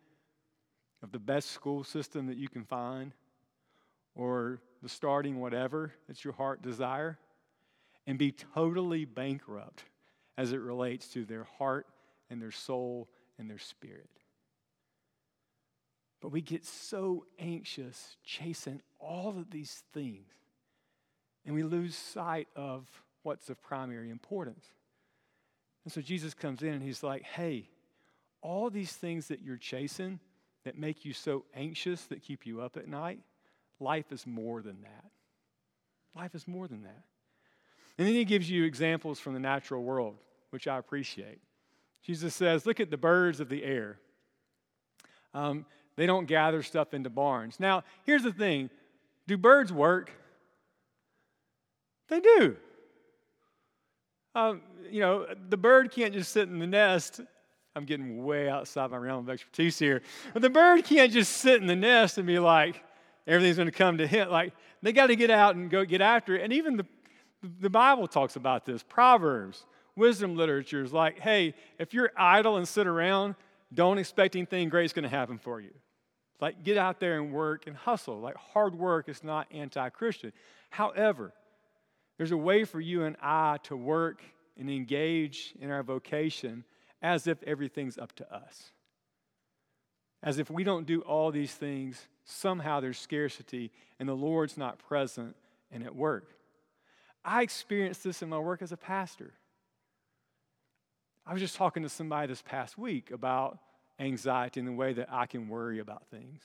of 1.04 1.12
the 1.12 1.20
best 1.20 1.52
school 1.52 1.84
system 1.84 2.26
that 2.28 2.38
you 2.38 2.50
can 2.50 2.64
find 2.64 3.14
or 4.16 4.62
the 4.82 4.90
starting 4.90 5.40
whatever 5.40 5.94
that's 6.08 6.24
your 6.24 6.34
heart 6.34 6.62
desire 6.62 7.18
and 8.08 8.18
be 8.18 8.32
totally 8.32 9.06
bankrupt 9.06 9.84
as 10.38 10.52
it 10.52 10.60
relates 10.60 11.08
to 11.10 11.24
their 11.26 11.44
heart 11.58 11.88
and 12.30 12.42
their 12.42 12.52
soul 12.52 13.08
and 13.38 13.50
their 13.50 13.60
spirit. 13.60 14.10
But 16.22 16.30
we 16.32 16.42
get 16.42 16.66
so 16.66 17.26
anxious 17.40 18.18
chasing 18.24 18.82
all 19.00 19.30
of 19.30 19.50
these 19.50 19.84
things, 19.94 20.32
and 21.46 21.56
we 21.56 21.64
lose 21.64 21.96
sight 21.96 22.48
of 22.56 22.88
what's 23.24 23.50
of 23.50 23.62
primary 23.62 24.10
importance. 24.10 24.66
And 25.84 25.92
so 25.92 26.02
Jesus 26.02 26.34
comes 26.34 26.62
in 26.62 26.70
and 26.70 26.84
he's 26.84 27.02
like, 27.02 27.24
hey, 27.24 27.70
all 28.42 28.70
these 28.70 28.94
things 28.94 29.28
that 29.30 29.42
you're 29.42 29.58
chasing 29.58 30.20
that 30.64 30.78
make 30.78 31.06
you 31.06 31.14
so 31.14 31.46
anxious, 31.56 32.04
that 32.06 32.22
keep 32.22 32.46
you 32.46 32.62
up 32.62 32.78
at 32.78 32.88
night, 32.88 33.20
life 33.82 34.12
is 34.12 34.26
more 34.26 34.62
than 34.62 34.82
that. 34.82 35.12
Life 36.16 36.36
is 36.36 36.48
more 36.48 36.68
than 36.68 36.84
that. 36.84 37.04
And 37.98 38.08
then 38.08 38.14
he 38.14 38.26
gives 38.26 38.50
you 38.50 38.64
examples 38.64 39.20
from 39.20 39.34
the 39.34 39.40
natural 39.40 39.84
world, 39.84 40.16
which 40.50 40.68
I 40.68 40.78
appreciate. 40.78 41.40
Jesus 42.04 42.34
says, 42.34 42.66
Look 42.66 42.80
at 42.80 42.90
the 42.90 42.98
birds 42.98 43.40
of 43.40 43.50
the 43.50 43.64
air. 43.64 44.00
Um, 45.34 45.66
they 45.96 46.06
don't 46.06 46.26
gather 46.26 46.64
stuff 46.64 46.94
into 46.94 47.10
barns. 47.10 47.60
Now, 47.60 47.84
here's 48.04 48.24
the 48.24 48.34
thing 48.34 48.70
do 49.28 49.38
birds 49.38 49.72
work? 49.72 50.12
They 52.10 52.20
do. 52.20 52.58
Um, 54.36 54.62
you 54.90 55.02
know, 55.02 55.28
the 55.50 55.58
bird 55.58 55.92
can't 55.92 56.14
just 56.14 56.32
sit 56.32 56.50
in 56.50 56.60
the 56.60 56.68
nest. 56.68 57.22
I'm 57.76 57.86
getting 57.86 58.24
way 58.24 58.50
outside 58.50 58.92
my 58.92 58.98
realm 58.98 59.20
of 59.20 59.30
expertise 59.30 59.80
here. 59.80 60.02
But 60.34 60.42
the 60.42 60.50
bird 60.50 60.84
can't 60.84 61.12
just 61.12 61.38
sit 61.38 61.62
in 61.62 61.68
the 61.68 61.76
nest 61.76 62.18
and 62.18 62.28
be 62.28 62.40
like, 62.40 62.84
everything's 63.28 63.58
going 63.58 63.68
to 63.68 63.72
come 63.72 63.98
to 63.98 64.08
him. 64.08 64.30
Like, 64.30 64.54
they 64.82 64.94
got 64.94 65.08
to 65.08 65.16
get 65.16 65.30
out 65.30 65.56
and 65.56 65.70
go 65.70 65.86
get 65.86 66.02
after 66.02 66.36
it. 66.36 66.44
And 66.44 66.54
even 66.54 66.78
the, 66.78 66.86
the 67.60 67.70
Bible 67.70 68.08
talks 68.08 68.36
about 68.36 68.66
this. 68.66 68.84
Proverbs, 68.84 69.66
wisdom 69.96 70.36
literature 70.36 70.84
is 70.84 70.94
like, 70.94 71.20
hey, 71.20 71.54
if 71.80 71.94
you're 71.94 72.12
idle 72.18 72.58
and 72.58 72.68
sit 72.68 72.88
around, 72.88 73.36
don't 73.74 73.98
expect 73.98 74.36
anything 74.36 74.70
great's 74.70 74.94
going 74.94 75.04
to 75.04 75.10
happen 75.10 75.38
for 75.38 75.62
you. 75.62 75.72
Like, 76.40 76.64
get 76.64 76.78
out 76.78 77.00
there 77.00 77.20
and 77.20 77.32
work 77.32 77.68
and 77.68 77.76
hustle. 77.76 78.20
Like, 78.20 78.36
hard 78.36 78.76
work 78.76 79.08
is 79.08 79.24
not 79.24 79.48
anti 79.52 79.90
Christian. 79.90 80.34
However, 80.72 81.34
there's 82.18 82.32
a 82.32 82.38
way 82.38 82.64
for 82.64 82.80
you 82.80 83.04
and 83.04 83.16
I 83.22 83.58
to 83.64 83.76
work 83.76 84.24
and 84.58 84.70
engage 84.70 85.54
in 85.60 85.70
our 85.72 85.84
vocation 85.84 86.64
as 87.02 87.28
if 87.28 87.42
everything's 87.44 87.98
up 87.98 88.14
to 88.18 88.34
us. 88.34 88.72
As 90.24 90.38
if 90.38 90.50
we 90.50 90.64
don't 90.64 90.86
do 90.86 91.02
all 91.02 91.32
these 91.32 91.54
things, 91.54 92.08
somehow 92.26 92.80
there's 92.80 93.00
scarcity 93.00 93.72
and 94.00 94.08
the 94.08 94.14
Lord's 94.14 94.58
not 94.58 94.80
present 94.80 95.36
and 95.72 95.84
at 95.84 95.96
work. 95.96 96.26
I 97.24 97.44
experienced 97.44 98.04
this 98.04 98.22
in 98.22 98.30
my 98.30 98.40
work 98.40 98.62
as 98.62 98.72
a 98.72 98.78
pastor. 98.78 99.34
I 101.26 101.34
was 101.34 101.42
just 101.42 101.56
talking 101.56 101.84
to 101.84 101.90
somebody 101.90 102.28
this 102.28 102.42
past 102.42 102.78
week 102.78 103.12
about 103.12 103.60
anxiety 104.00 104.60
and 104.60 104.68
the 104.68 104.74
way 104.74 104.94
that 104.94 105.10
I 105.12 105.28
can 105.28 105.48
worry 105.48 105.80
about 105.80 106.08
things. 106.08 106.42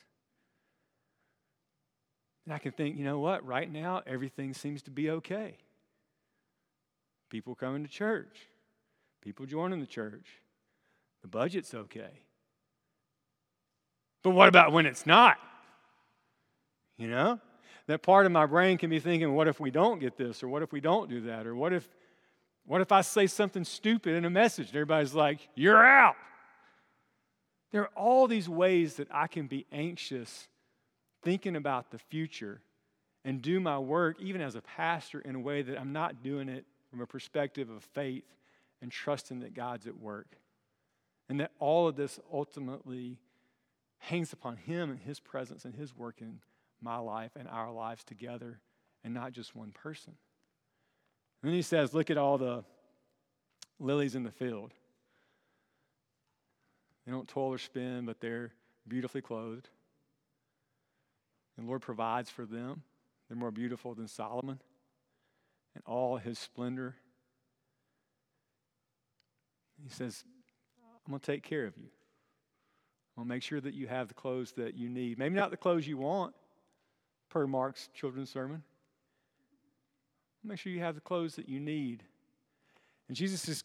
And 2.44 2.54
I 2.54 2.58
can 2.58 2.72
think, 2.72 2.96
you 2.96 3.04
know 3.04 3.18
what, 3.18 3.44
right 3.44 3.70
now 3.70 4.02
everything 4.06 4.54
seems 4.54 4.82
to 4.82 4.90
be 4.90 5.10
okay. 5.10 5.56
People 7.30 7.54
coming 7.54 7.82
to 7.84 7.90
church, 7.90 8.36
people 9.22 9.46
joining 9.46 9.80
the 9.80 9.86
church, 9.86 10.26
the 11.22 11.28
budget's 11.28 11.74
okay. 11.74 12.20
But 14.22 14.30
what 14.30 14.48
about 14.48 14.72
when 14.72 14.86
it's 14.86 15.06
not? 15.06 15.38
You 16.96 17.08
know? 17.08 17.40
That 17.86 18.02
part 18.02 18.26
of 18.26 18.32
my 18.32 18.46
brain 18.46 18.78
can 18.78 18.90
be 18.90 18.98
thinking, 18.98 19.32
what 19.34 19.48
if 19.48 19.60
we 19.60 19.70
don't 19.70 20.00
get 20.00 20.16
this? 20.16 20.42
Or 20.42 20.48
what 20.48 20.62
if 20.62 20.72
we 20.72 20.80
don't 20.80 21.08
do 21.08 21.20
that? 21.22 21.46
Or 21.46 21.54
what 21.54 21.72
if 21.72 21.88
what 22.66 22.80
if 22.80 22.90
I 22.90 23.00
say 23.00 23.28
something 23.28 23.64
stupid 23.64 24.14
in 24.14 24.24
a 24.24 24.30
message 24.30 24.68
and 24.68 24.76
everybody's 24.76 25.14
like, 25.14 25.38
you're 25.54 25.86
out? 25.86 26.16
There 27.70 27.82
are 27.82 27.90
all 27.94 28.26
these 28.26 28.48
ways 28.48 28.96
that 28.96 29.08
I 29.10 29.28
can 29.28 29.46
be 29.46 29.66
anxious 29.70 30.48
thinking 31.22 31.56
about 31.56 31.90
the 31.90 31.98
future 31.98 32.60
and 33.24 33.40
do 33.40 33.60
my 33.60 33.78
work, 33.78 34.20
even 34.20 34.40
as 34.40 34.56
a 34.56 34.60
pastor, 34.60 35.20
in 35.20 35.34
a 35.36 35.40
way 35.40 35.62
that 35.62 35.78
I'm 35.78 35.92
not 35.92 36.22
doing 36.22 36.48
it 36.48 36.64
from 36.90 37.00
a 37.00 37.06
perspective 37.06 37.70
of 37.70 37.84
faith 37.84 38.24
and 38.82 38.90
trusting 38.90 39.40
that 39.40 39.54
God's 39.54 39.86
at 39.86 39.98
work. 39.98 40.36
And 41.28 41.40
that 41.40 41.52
all 41.58 41.88
of 41.88 41.96
this 41.96 42.20
ultimately 42.32 43.18
hangs 43.98 44.32
upon 44.32 44.56
Him 44.56 44.90
and 44.90 45.00
His 45.00 45.18
presence 45.18 45.64
and 45.64 45.74
His 45.74 45.96
work 45.96 46.16
in 46.20 46.40
my 46.80 46.98
life 46.98 47.32
and 47.38 47.48
our 47.48 47.70
lives 47.70 48.04
together 48.04 48.60
and 49.04 49.14
not 49.14 49.32
just 49.32 49.54
one 49.54 49.70
person. 49.70 50.14
And 51.42 51.50
then 51.50 51.54
He 51.54 51.62
says, 51.62 51.94
Look 51.94 52.10
at 52.10 52.18
all 52.18 52.38
the 52.38 52.64
lilies 53.78 54.14
in 54.14 54.22
the 54.22 54.30
field. 54.30 54.72
They 57.04 57.12
don't 57.12 57.28
toil 57.28 57.52
or 57.52 57.58
spin, 57.58 58.04
but 58.04 58.20
they're 58.20 58.52
beautifully 58.88 59.20
clothed. 59.20 59.68
And 61.56 61.66
the 61.66 61.68
Lord 61.68 61.82
provides 61.82 62.30
for 62.30 62.44
them. 62.44 62.82
They're 63.28 63.36
more 63.36 63.50
beautiful 63.50 63.94
than 63.94 64.08
Solomon 64.08 64.60
and 65.74 65.82
all 65.86 66.16
his 66.16 66.38
splendor. 66.38 66.96
He 69.82 69.90
says, 69.90 70.24
I'm 71.06 71.12
going 71.12 71.20
to 71.20 71.26
take 71.26 71.42
care 71.42 71.66
of 71.66 71.76
you. 71.76 71.88
I'm 73.16 73.22
going 73.22 73.28
to 73.28 73.34
make 73.34 73.42
sure 73.42 73.60
that 73.60 73.74
you 73.74 73.86
have 73.86 74.08
the 74.08 74.14
clothes 74.14 74.52
that 74.52 74.74
you 74.74 74.88
need. 74.88 75.18
Maybe 75.18 75.34
not 75.34 75.50
the 75.50 75.56
clothes 75.56 75.86
you 75.86 75.96
want, 75.96 76.34
per 77.28 77.46
Mark's 77.46 77.88
children's 77.94 78.30
sermon. 78.30 78.62
Make 80.44 80.58
sure 80.58 80.72
you 80.72 80.80
have 80.80 80.94
the 80.94 81.00
clothes 81.00 81.36
that 81.36 81.48
you 81.48 81.58
need. 81.58 82.04
And 83.08 83.16
Jesus 83.16 83.48
is 83.48 83.64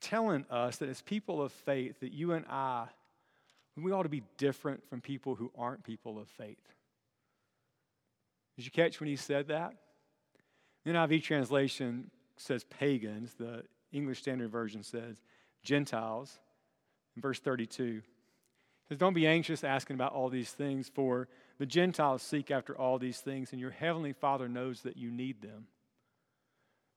telling 0.00 0.44
us 0.50 0.76
that 0.76 0.88
as 0.88 1.02
people 1.02 1.42
of 1.42 1.52
faith, 1.52 2.00
that 2.00 2.12
you 2.12 2.32
and 2.32 2.44
I, 2.48 2.86
we 3.76 3.90
ought 3.90 4.04
to 4.04 4.08
be 4.08 4.22
different 4.38 4.88
from 4.88 5.00
people 5.00 5.34
who 5.34 5.50
aren't 5.58 5.82
people 5.82 6.18
of 6.18 6.28
faith. 6.28 6.62
Did 8.56 8.64
you 8.64 8.70
catch 8.70 9.00
when 9.00 9.08
he 9.08 9.16
said 9.16 9.48
that? 9.48 9.74
The 10.84 10.92
NIV 10.92 11.22
translation 11.24 12.10
says 12.36 12.64
pagans. 12.64 13.34
The 13.34 13.64
English 13.92 14.20
Standard 14.20 14.50
Version 14.50 14.82
says 14.82 15.16
Gentiles. 15.64 16.38
In 17.16 17.22
verse 17.22 17.40
32, 17.40 18.02
says, 18.88 18.98
Don't 18.98 19.14
be 19.14 19.26
anxious 19.26 19.64
asking 19.64 19.94
about 19.94 20.12
all 20.12 20.28
these 20.28 20.50
things, 20.50 20.90
for 20.92 21.28
the 21.58 21.66
Gentiles 21.66 22.22
seek 22.22 22.50
after 22.50 22.76
all 22.76 22.98
these 22.98 23.20
things, 23.20 23.52
and 23.52 23.60
your 23.60 23.70
heavenly 23.70 24.12
Father 24.12 24.48
knows 24.48 24.82
that 24.82 24.96
you 24.96 25.10
need 25.10 25.40
them. 25.40 25.66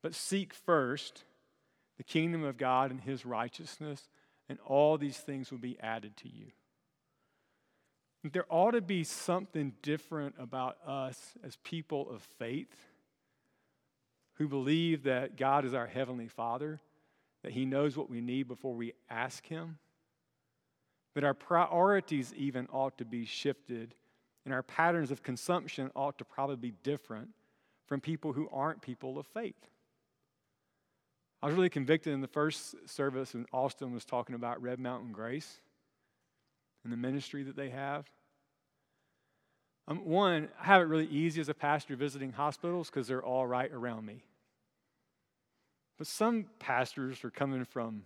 But 0.02 0.16
seek 0.16 0.54
first 0.54 1.24
the 1.98 2.04
kingdom 2.04 2.44
of 2.44 2.58
God 2.58 2.92
and 2.92 3.02
his 3.02 3.26
righteousness, 3.26 4.08
and 4.50 4.60
all 4.66 4.98
these 4.98 5.18
things 5.18 5.52
will 5.52 5.58
be 5.58 5.80
added 5.80 6.16
to 6.18 6.30
you. 6.30 6.48
There 8.24 8.46
ought 8.50 8.72
to 8.72 8.82
be 8.82 9.04
something 9.04 9.74
different 9.82 10.36
about 10.40 10.78
us 10.86 11.34
as 11.44 11.56
people 11.64 12.10
of 12.10 12.22
faith 12.40 12.76
who 14.34 14.48
believe 14.48 15.04
that 15.04 15.38
God 15.38 15.66
is 15.66 15.74
our 15.74 15.88
Heavenly 15.88 16.28
Father, 16.28 16.80
that 17.44 17.54
He 17.54 17.66
knows 17.66 17.96
what 17.96 18.10
we 18.10 18.22
need 18.22 18.48
before 18.48 18.74
we 18.74 18.94
ask 19.10 19.46
Him, 19.46 19.78
that 21.16 21.24
our 21.24 21.34
priorities 21.34 22.34
even 22.36 22.68
ought 22.72 22.98
to 22.98 23.06
be 23.06 23.26
shifted, 23.26 23.96
and 24.48 24.54
our 24.54 24.64
patterns 24.64 25.12
of 25.12 25.24
consumption 25.24 25.92
ought 25.94 26.18
to 26.18 26.24
probably 26.24 26.56
be 26.56 26.72
different 26.82 27.28
from 27.86 28.00
people 28.00 28.32
who 28.32 28.48
aren't 28.50 28.82
people 28.82 29.20
of 29.20 29.28
faith. 29.28 29.68
I 31.44 31.48
was 31.48 31.56
really 31.56 31.70
convicted 31.70 32.14
in 32.14 32.22
the 32.22 32.30
first 32.30 32.76
service 32.88 33.34
when 33.34 33.46
Austin 33.52 33.94
was 33.94 34.06
talking 34.06 34.36
about 34.36 34.62
Red 34.62 34.80
Mountain 34.80 35.12
Grace 35.12 35.60
and 36.86 36.94
the 36.94 36.98
ministry 36.98 37.44
that 37.44 37.58
they 37.58 37.72
have. 37.72 38.06
Um, 39.86 40.06
one, 40.06 40.48
I 40.62 40.66
have 40.68 40.82
it 40.82 40.86
really 40.86 41.08
easy 41.08 41.42
as 41.42 41.50
a 41.50 41.54
pastor 41.54 41.98
visiting 41.98 42.32
hospitals 42.32 42.90
because 42.90 43.06
they're 43.06 43.22
all 43.22 43.46
right 43.46 43.72
around 43.74 44.06
me. 44.06 44.24
But 45.98 46.08
some 46.08 46.46
pastors 46.58 47.22
are 47.26 47.32
coming 47.32 47.66
from, 47.66 48.04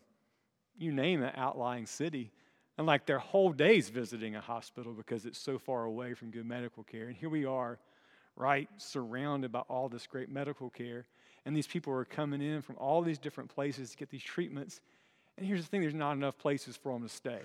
you 0.75 0.91
name 0.91 1.21
it, 1.21 1.35
outlying 1.37 1.85
city, 1.85 2.31
and 2.77 2.87
like 2.87 3.05
their 3.05 3.19
whole 3.19 3.51
day's 3.51 3.89
visiting 3.89 4.35
a 4.35 4.41
hospital 4.41 4.93
because 4.93 5.25
it's 5.25 5.39
so 5.39 5.59
far 5.59 5.83
away 5.83 6.13
from 6.13 6.31
good 6.31 6.45
medical 6.45 6.83
care. 6.83 7.07
And 7.07 7.15
here 7.15 7.29
we 7.29 7.45
are, 7.45 7.79
right, 8.35 8.69
surrounded 8.77 9.51
by 9.51 9.59
all 9.61 9.89
this 9.89 10.07
great 10.07 10.29
medical 10.29 10.69
care. 10.69 11.05
And 11.45 11.55
these 11.55 11.67
people 11.67 11.93
are 11.93 12.05
coming 12.05 12.41
in 12.41 12.61
from 12.61 12.77
all 12.77 13.01
these 13.01 13.19
different 13.19 13.49
places 13.49 13.91
to 13.91 13.97
get 13.97 14.09
these 14.09 14.23
treatments. 14.23 14.79
And 15.37 15.45
here's 15.45 15.61
the 15.61 15.67
thing 15.67 15.81
there's 15.81 15.93
not 15.93 16.13
enough 16.13 16.37
places 16.37 16.77
for 16.77 16.93
them 16.93 17.03
to 17.03 17.13
stay. 17.13 17.39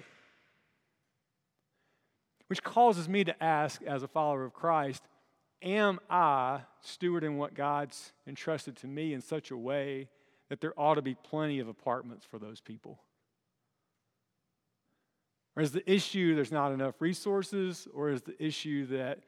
Which 2.48 2.62
causes 2.62 3.08
me 3.08 3.24
to 3.24 3.42
ask, 3.42 3.82
as 3.82 4.02
a 4.02 4.08
follower 4.08 4.44
of 4.44 4.52
Christ, 4.52 5.02
am 5.62 5.98
I 6.08 6.60
stewarding 6.84 7.36
what 7.36 7.54
God's 7.54 8.12
entrusted 8.26 8.76
to 8.76 8.86
me 8.86 9.12
in 9.12 9.20
such 9.20 9.50
a 9.50 9.56
way 9.56 10.08
that 10.48 10.60
there 10.60 10.78
ought 10.78 10.94
to 10.94 11.02
be 11.02 11.14
plenty 11.14 11.58
of 11.58 11.66
apartments 11.66 12.24
for 12.24 12.38
those 12.38 12.60
people? 12.60 13.00
Or 15.56 15.62
is 15.62 15.72
the 15.72 15.90
issue 15.90 16.34
there's 16.34 16.52
not 16.52 16.72
enough 16.72 17.00
resources, 17.00 17.88
or 17.94 18.10
is 18.10 18.22
the 18.22 18.40
issue 18.42 18.86
that 18.86 19.20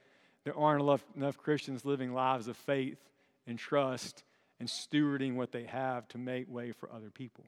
there 0.44 0.56
aren't 0.56 0.82
enough, 0.82 1.04
enough 1.16 1.38
Christians 1.38 1.84
living 1.84 2.12
lives 2.12 2.48
of 2.48 2.56
faith 2.56 2.98
and 3.46 3.58
trust 3.58 4.24
and 4.60 4.68
stewarding 4.68 5.34
what 5.34 5.52
they 5.52 5.64
have 5.64 6.06
to 6.08 6.18
make 6.18 6.50
way 6.50 6.72
for 6.72 6.92
other 6.92 7.10
people? 7.10 7.44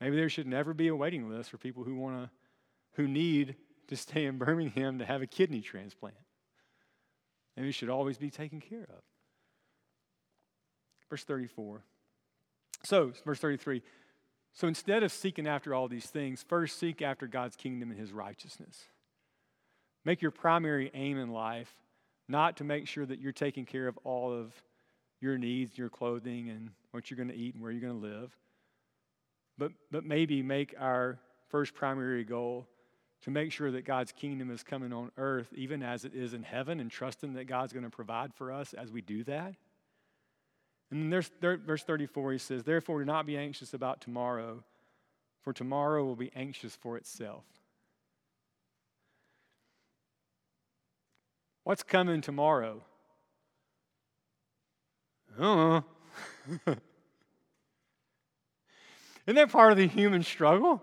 Maybe 0.00 0.16
there 0.16 0.28
should 0.28 0.46
never 0.46 0.74
be 0.74 0.88
a 0.88 0.96
waiting 0.96 1.30
list 1.30 1.50
for 1.50 1.58
people 1.58 1.84
who 1.84 1.96
want 1.96 2.24
to 2.24 2.30
who 2.94 3.06
need 3.06 3.56
to 3.88 3.96
stay 3.96 4.26
in 4.26 4.38
Birmingham 4.38 4.98
to 4.98 5.04
have 5.04 5.22
a 5.22 5.26
kidney 5.26 5.60
transplant. 5.60 6.16
And 7.56 7.66
it 7.66 7.72
should 7.72 7.88
always 7.88 8.18
be 8.18 8.30
taken 8.30 8.60
care 8.60 8.82
of. 8.88 9.02
Verse 11.08 11.24
34. 11.24 11.82
So, 12.84 13.12
verse 13.24 13.38
33. 13.38 13.82
So 14.52 14.68
instead 14.68 15.02
of 15.02 15.12
seeking 15.12 15.46
after 15.46 15.74
all 15.74 15.88
these 15.88 16.06
things, 16.06 16.44
first 16.46 16.78
seek 16.78 17.02
after 17.02 17.26
God's 17.26 17.56
kingdom 17.56 17.90
and 17.90 17.98
his 17.98 18.12
righteousness. 18.12 18.84
Make 20.04 20.22
your 20.22 20.30
primary 20.30 20.90
aim 20.94 21.18
in 21.18 21.30
life 21.30 21.72
not 22.28 22.56
to 22.58 22.64
make 22.64 22.86
sure 22.86 23.04
that 23.06 23.20
you're 23.20 23.32
taking 23.32 23.66
care 23.66 23.88
of 23.88 23.98
all 24.04 24.32
of 24.32 24.52
your 25.20 25.36
needs, 25.36 25.76
your 25.76 25.88
clothing, 25.88 26.48
and 26.48 26.70
what 26.90 27.10
you're 27.10 27.16
going 27.16 27.28
to 27.28 27.34
eat 27.34 27.54
and 27.54 27.62
where 27.62 27.70
you're 27.70 27.80
going 27.80 28.00
to 28.00 28.06
live, 28.06 28.30
but, 29.58 29.72
but 29.90 30.04
maybe 30.04 30.42
make 30.42 30.74
our 30.78 31.18
first 31.48 31.74
primary 31.74 32.24
goal 32.24 32.66
to 33.22 33.30
make 33.30 33.52
sure 33.52 33.70
that 33.70 33.84
God's 33.84 34.12
kingdom 34.12 34.50
is 34.50 34.62
coming 34.62 34.92
on 34.92 35.10
earth, 35.18 35.48
even 35.54 35.82
as 35.82 36.04
it 36.04 36.14
is 36.14 36.32
in 36.32 36.42
heaven, 36.42 36.80
and 36.80 36.90
trusting 36.90 37.34
that 37.34 37.44
God's 37.44 37.72
going 37.72 37.84
to 37.84 37.90
provide 37.90 38.32
for 38.34 38.50
us 38.50 38.72
as 38.72 38.90
we 38.90 39.02
do 39.02 39.22
that. 39.24 39.54
And 40.90 41.02
then 41.02 41.10
there's 41.10 41.30
verse 41.40 41.84
34, 41.84 42.32
he 42.32 42.38
says, 42.38 42.64
Therefore, 42.64 42.98
do 42.98 43.04
not 43.04 43.26
be 43.26 43.36
anxious 43.36 43.74
about 43.74 44.00
tomorrow, 44.00 44.64
for 45.42 45.52
tomorrow 45.52 46.04
will 46.04 46.16
be 46.16 46.32
anxious 46.34 46.74
for 46.74 46.96
itself. 46.96 47.44
What's 51.62 51.82
coming 51.82 52.20
tomorrow? 52.20 52.82
Uh 55.38 55.82
Isn't 59.26 59.36
that 59.36 59.52
part 59.52 59.70
of 59.70 59.78
the 59.78 59.86
human 59.86 60.24
struggle? 60.24 60.82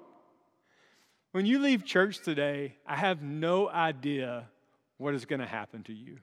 When 1.32 1.46
you 1.46 1.60
leave 1.60 1.84
church 1.84 2.20
today, 2.20 2.76
I 2.86 2.96
have 2.96 3.22
no 3.22 3.70
idea 3.70 4.48
what 4.98 5.14
is 5.14 5.26
going 5.26 5.42
to 5.42 5.46
happen 5.46 5.84
to 5.84 5.94
you. 5.94 6.20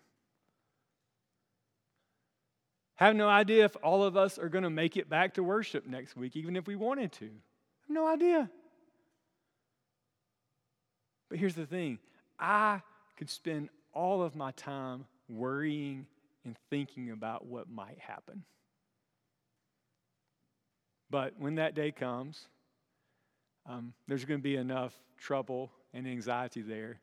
Have 2.97 3.17
no 3.17 3.29
idea 3.29 3.65
if 3.65 3.77
all 3.83 4.05
of 4.05 4.17
us 4.17 4.39
are 4.39 4.49
going 4.49 4.65
to 4.65 4.71
make 4.71 4.97
it 4.97 5.09
back 5.09 5.35
to 5.35 5.43
worship 5.43 5.87
next 5.87 6.17
week, 6.17 6.37
even 6.37 6.55
if 6.55 6.67
we 6.67 6.77
wanted 6.77 7.13
to. 7.13 7.27
I 7.27 7.29
have 7.29 7.91
no 7.91 8.07
idea. 8.07 8.51
But 11.29 11.39
here's 11.39 11.55
the 11.57 11.67
thing 11.67 11.99
I 12.39 12.83
could 13.17 13.31
spend 13.31 13.71
all 13.93 14.23
of 14.23 14.37
my 14.37 14.53
time 14.53 15.07
worrying 15.29 16.07
and 16.45 16.57
thinking 16.71 17.11
about 17.11 17.47
what 17.47 17.69
might 17.69 17.99
happen. 17.99 18.45
But 21.11 21.35
when 21.39 21.57
that 21.57 21.75
day 21.75 21.91
comes, 21.91 22.47
um, 23.67 23.95
there's 24.07 24.25
going 24.25 24.41
to 24.41 24.45
be 24.45 24.57
enough 24.57 24.95
trouble 25.17 25.71
and 25.93 26.07
anxiety 26.07 26.61
there. 26.61 27.01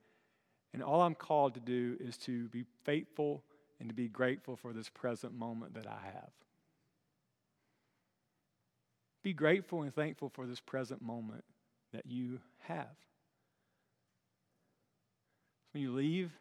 And 0.74 0.84
all 0.84 1.02
I'm 1.02 1.16
called 1.16 1.56
to 1.56 1.60
do 1.60 1.98
is 2.00 2.18
to 2.20 2.48
be 2.50 2.66
faithful 2.84 3.44
and 3.82 3.90
to 3.90 3.96
be 3.96 4.08
grateful 4.08 4.56
for 4.56 4.74
this 4.74 4.90
present 4.90 5.34
moment 5.34 5.74
that 5.74 5.88
I 5.88 6.06
have. 6.14 6.30
Be 9.24 9.34
grateful 9.34 9.82
and 9.82 9.94
thankful 9.94 10.30
for 10.30 10.46
this 10.46 10.60
present 10.60 11.02
moment 11.02 11.44
that 11.92 12.06
you 12.06 12.40
have. 12.60 12.96
When 15.74 15.82
you 15.82 15.94
leave, 15.94 16.32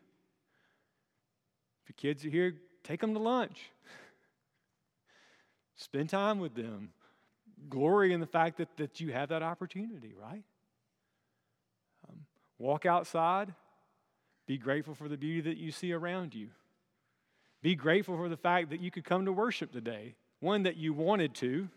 if 1.83 1.89
your 1.89 2.13
kids 2.13 2.27
are 2.27 2.31
here, 2.31 2.55
take 2.85 3.01
them 3.01 3.15
to 3.15 3.21
lunch. 3.21 3.71
Spend 5.77 6.11
time 6.11 6.41
with 6.41 6.55
them 6.55 6.91
glory 7.71 8.13
in 8.13 8.21
the 8.21 8.27
fact 8.27 8.59
that, 8.59 8.77
that 8.77 9.01
you 9.01 9.13
have 9.13 9.31
that 9.31 9.43
opportunity, 9.43 10.13
right? 10.21 10.45
Um, 12.07 12.19
walk 12.59 12.85
outside, 12.85 13.55
be 14.47 14.59
grateful 14.59 14.95
for 14.95 15.09
the 15.09 15.17
beauty 15.17 15.41
that 15.49 15.57
you 15.57 15.73
see 15.73 15.93
around 15.93 16.35
you. 16.35 16.49
Be 17.63 17.75
grateful 17.75 18.17
for 18.17 18.29
the 18.29 18.37
fact 18.37 18.71
that 18.71 18.81
you 18.81 18.91
could 18.91 19.05
come 19.05 19.25
to 19.27 19.33
worship 19.33 19.73
today, 19.73 20.15
one 20.41 20.63
that 20.63 20.77
you 20.77 20.93
wanted 20.93 21.35
to, 21.37 21.69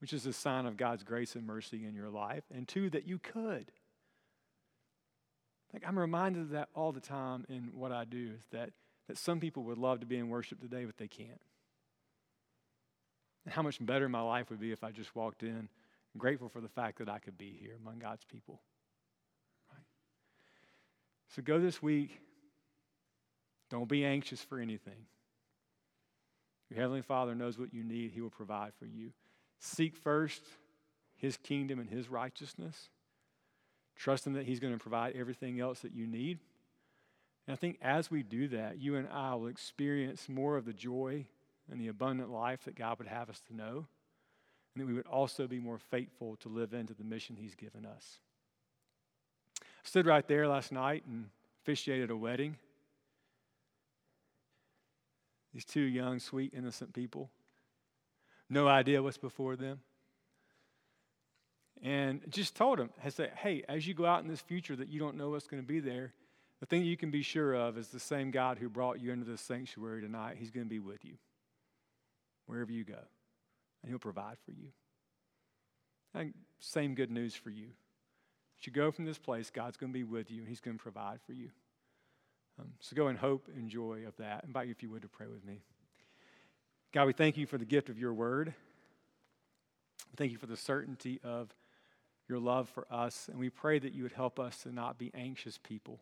which 0.00 0.12
is 0.12 0.26
a 0.26 0.32
sign 0.32 0.66
of 0.66 0.76
God's 0.76 1.04
grace 1.04 1.34
and 1.34 1.46
mercy 1.46 1.84
in 1.84 1.94
your 1.94 2.10
life, 2.10 2.44
and 2.54 2.66
two, 2.66 2.90
that 2.90 3.06
you 3.06 3.18
could. 3.18 3.70
Like 5.72 5.84
I'm 5.86 5.98
reminded 5.98 6.42
of 6.42 6.50
that 6.50 6.68
all 6.74 6.92
the 6.92 7.00
time 7.00 7.44
in 7.48 7.70
what 7.74 7.92
I 7.92 8.04
do, 8.04 8.32
is 8.36 8.44
that, 8.52 8.70
that 9.06 9.18
some 9.18 9.38
people 9.38 9.64
would 9.64 9.78
love 9.78 10.00
to 10.00 10.06
be 10.06 10.16
in 10.16 10.28
worship 10.28 10.60
today, 10.60 10.84
but 10.84 10.96
they 10.96 11.08
can't 11.08 11.40
how 13.50 13.62
much 13.62 13.84
better 13.84 14.08
my 14.08 14.20
life 14.20 14.50
would 14.50 14.60
be 14.60 14.72
if 14.72 14.84
I 14.84 14.90
just 14.90 15.14
walked 15.14 15.42
in, 15.42 15.68
grateful 16.16 16.48
for 16.48 16.60
the 16.60 16.68
fact 16.68 16.98
that 16.98 17.08
I 17.08 17.18
could 17.18 17.38
be 17.38 17.56
here 17.60 17.76
among 17.80 17.98
God's 17.98 18.24
people. 18.24 18.60
Right? 19.72 19.84
So 21.28 21.42
go 21.42 21.58
this 21.58 21.82
week. 21.82 22.20
Don't 23.70 23.88
be 23.88 24.04
anxious 24.04 24.42
for 24.42 24.58
anything. 24.58 25.06
Your 26.70 26.80
Heavenly 26.80 27.02
Father 27.02 27.34
knows 27.34 27.58
what 27.58 27.72
you 27.72 27.82
need, 27.82 28.10
He 28.10 28.20
will 28.20 28.30
provide 28.30 28.72
for 28.78 28.86
you. 28.86 29.12
Seek 29.58 29.96
first 29.96 30.42
His 31.16 31.36
kingdom 31.36 31.78
and 31.78 31.88
His 31.88 32.08
righteousness. 32.08 32.88
Trust 33.96 34.26
Him 34.26 34.34
that 34.34 34.46
He's 34.46 34.60
going 34.60 34.72
to 34.72 34.78
provide 34.78 35.16
everything 35.16 35.60
else 35.60 35.80
that 35.80 35.92
you 35.92 36.06
need. 36.06 36.38
And 37.46 37.54
I 37.54 37.56
think 37.56 37.78
as 37.80 38.10
we 38.10 38.22
do 38.22 38.48
that, 38.48 38.78
you 38.78 38.96
and 38.96 39.08
I 39.08 39.34
will 39.34 39.48
experience 39.48 40.28
more 40.28 40.56
of 40.56 40.66
the 40.66 40.72
joy 40.72 41.26
and 41.70 41.80
the 41.80 41.88
abundant 41.88 42.30
life 42.30 42.64
that 42.64 42.76
God 42.76 42.98
would 42.98 43.08
have 43.08 43.30
us 43.30 43.40
to 43.48 43.56
know, 43.56 43.86
and 44.74 44.82
that 44.82 44.86
we 44.86 44.94
would 44.94 45.06
also 45.06 45.46
be 45.46 45.58
more 45.58 45.78
faithful 45.78 46.36
to 46.36 46.48
live 46.48 46.74
into 46.74 46.94
the 46.94 47.04
mission 47.04 47.36
He's 47.36 47.54
given 47.54 47.86
us. 47.86 48.20
I 49.62 49.64
stood 49.84 50.06
right 50.06 50.26
there 50.28 50.46
last 50.46 50.72
night 50.72 51.04
and 51.06 51.30
officiated 51.62 52.10
a 52.10 52.16
wedding. 52.16 52.56
These 55.54 55.64
two 55.64 55.80
young, 55.80 56.20
sweet, 56.20 56.52
innocent 56.54 56.92
people, 56.92 57.30
no 58.50 58.68
idea 58.68 59.02
what's 59.02 59.18
before 59.18 59.56
them. 59.56 59.80
And 61.82 62.20
just 62.30 62.56
told 62.56 62.78
them, 62.78 62.90
I 63.04 63.08
said, 63.10 63.32
hey, 63.36 63.62
as 63.68 63.86
you 63.86 63.94
go 63.94 64.04
out 64.04 64.22
in 64.22 64.28
this 64.28 64.40
future 64.40 64.74
that 64.76 64.88
you 64.88 64.98
don't 64.98 65.16
know 65.16 65.30
what's 65.30 65.46
going 65.46 65.62
to 65.62 65.66
be 65.66 65.80
there, 65.80 66.12
the 66.60 66.66
thing 66.66 66.82
you 66.82 66.96
can 66.96 67.10
be 67.10 67.22
sure 67.22 67.54
of 67.54 67.78
is 67.78 67.88
the 67.88 68.00
same 68.00 68.30
God 68.30 68.58
who 68.58 68.68
brought 68.68 69.00
you 69.00 69.12
into 69.12 69.24
this 69.24 69.40
sanctuary 69.40 70.00
tonight, 70.00 70.36
He's 70.38 70.50
going 70.50 70.66
to 70.66 70.70
be 70.70 70.80
with 70.80 71.04
you 71.04 71.14
wherever 72.46 72.72
you 72.72 72.82
go, 72.82 72.98
and 73.82 73.90
He'll 73.90 73.98
provide 73.98 74.38
for 74.44 74.50
you. 74.50 74.68
And 76.14 76.34
same 76.58 76.94
good 76.94 77.10
news 77.10 77.34
for 77.34 77.50
you. 77.50 77.68
As 78.58 78.66
you 78.66 78.72
go 78.72 78.90
from 78.90 79.04
this 79.04 79.18
place, 79.18 79.50
God's 79.50 79.76
going 79.76 79.92
to 79.92 79.98
be 79.98 80.04
with 80.04 80.30
you 80.30 80.40
and 80.40 80.48
He's 80.48 80.60
going 80.60 80.76
to 80.76 80.82
provide 80.82 81.20
for 81.26 81.32
you. 81.32 81.50
Um, 82.58 82.72
so 82.80 82.96
go 82.96 83.08
in 83.08 83.16
hope 83.16 83.48
and 83.54 83.68
joy 83.68 84.04
of 84.06 84.16
that. 84.16 84.40
I 84.42 84.46
invite 84.46 84.66
you, 84.66 84.72
if 84.72 84.82
you 84.82 84.90
would, 84.90 85.02
to 85.02 85.08
pray 85.08 85.26
with 85.26 85.44
me. 85.44 85.60
God, 86.92 87.06
we 87.06 87.12
thank 87.12 87.36
you 87.36 87.46
for 87.46 87.58
the 87.58 87.64
gift 87.64 87.88
of 87.88 87.98
your 87.98 88.14
word. 88.14 88.54
Thank 90.16 90.32
you 90.32 90.38
for 90.38 90.46
the 90.46 90.56
certainty 90.56 91.20
of 91.22 91.54
your 92.28 92.38
love 92.38 92.68
for 92.68 92.86
us. 92.90 93.28
And 93.30 93.38
we 93.38 93.50
pray 93.50 93.78
that 93.78 93.92
you 93.92 94.02
would 94.02 94.12
help 94.12 94.40
us 94.40 94.62
to 94.62 94.72
not 94.72 94.98
be 94.98 95.10
anxious 95.14 95.58
people. 95.58 96.00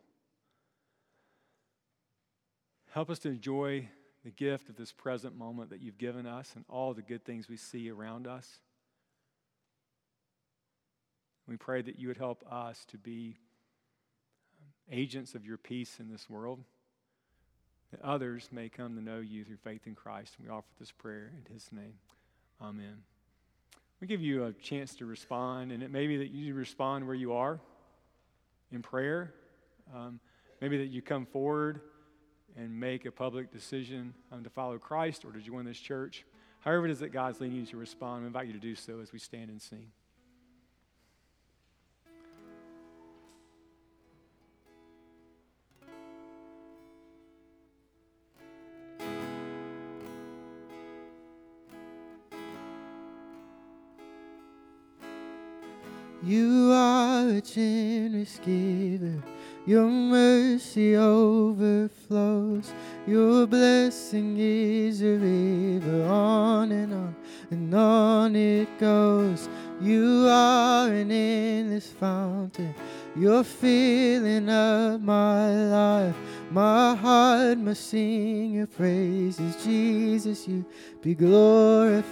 Help 2.92 3.10
us 3.10 3.18
to 3.20 3.28
enjoy 3.28 3.88
the 4.24 4.30
gift 4.30 4.68
of 4.68 4.76
this 4.76 4.92
present 4.92 5.36
moment 5.36 5.70
that 5.70 5.80
you've 5.80 5.98
given 5.98 6.26
us 6.26 6.52
and 6.56 6.64
all 6.68 6.94
the 6.94 7.02
good 7.02 7.24
things 7.24 7.48
we 7.48 7.56
see 7.56 7.90
around 7.90 8.26
us. 8.26 8.60
We 11.46 11.56
pray 11.56 11.82
that 11.82 11.98
you 11.98 12.08
would 12.08 12.16
help 12.16 12.42
us 12.50 12.84
to 12.86 12.98
be 12.98 13.36
agents 14.90 15.34
of 15.34 15.44
your 15.44 15.56
peace 15.56 15.98
in 16.00 16.10
this 16.10 16.28
world, 16.30 16.60
that 17.90 18.02
others 18.02 18.48
may 18.52 18.68
come 18.68 18.96
to 18.96 19.02
know 19.02 19.18
you 19.18 19.44
through 19.44 19.56
faith 19.56 19.86
in 19.86 19.94
Christ. 19.94 20.34
And 20.38 20.46
we 20.46 20.52
offer 20.52 20.66
this 20.78 20.92
prayer 20.92 21.30
in 21.36 21.52
his 21.52 21.70
name. 21.72 21.94
Amen. 22.60 23.02
We 24.00 24.06
give 24.06 24.20
you 24.20 24.44
a 24.44 24.52
chance 24.52 24.94
to 24.96 25.06
respond, 25.06 25.72
and 25.72 25.82
it 25.82 25.90
may 25.90 26.06
be 26.06 26.18
that 26.18 26.30
you 26.30 26.54
respond 26.54 27.06
where 27.06 27.14
you 27.14 27.32
are 27.32 27.60
in 28.70 28.82
prayer. 28.82 29.32
Um, 29.94 30.20
maybe 30.60 30.78
that 30.78 30.88
you 30.88 31.00
come 31.00 31.26
forward 31.26 31.80
and 32.56 32.78
make 32.78 33.04
a 33.06 33.10
public 33.10 33.52
decision 33.52 34.14
um, 34.32 34.42
to 34.44 34.50
follow 34.50 34.78
Christ 34.78 35.24
or 35.24 35.32
to 35.32 35.40
join 35.40 35.64
this 35.64 35.78
church. 35.78 36.24
However, 36.60 36.86
it 36.86 36.90
is 36.90 37.00
that 37.00 37.12
God's 37.12 37.40
leading 37.40 37.58
you 37.58 37.66
to 37.66 37.76
respond, 37.76 38.22
we 38.22 38.26
invite 38.26 38.46
you 38.48 38.52
to 38.52 38.58
do 38.58 38.74
so 38.74 39.00
as 39.00 39.12
we 39.12 39.18
stand 39.18 39.50
and 39.50 39.60
sing. 39.60 39.86
Your 59.66 59.88
mercy 59.88 60.96
overflows. 60.96 62.72
Your 63.04 63.48
blessing 63.48 64.36
is 64.38 65.02
a 65.02 65.16
river 65.18 66.04
on 66.04 66.70
and 66.70 66.94
on 66.94 67.16
and 67.50 67.74
on 67.74 68.36
it 68.36 68.78
goes. 68.78 69.48
You 69.80 70.28
are 70.28 70.86
an 70.88 71.10
endless 71.10 71.90
fountain. 71.90 72.74
You're 73.16 73.42
filling 73.42 74.48
up 74.48 75.00
my 75.00 75.50
life. 75.66 76.16
My 76.50 76.94
heart 76.94 77.58
must 77.58 77.88
sing 77.88 78.52
your 78.52 78.68
praises. 78.68 79.64
Jesus, 79.64 80.46
you 80.46 80.64
be 81.02 81.16
glorified. 81.16 82.06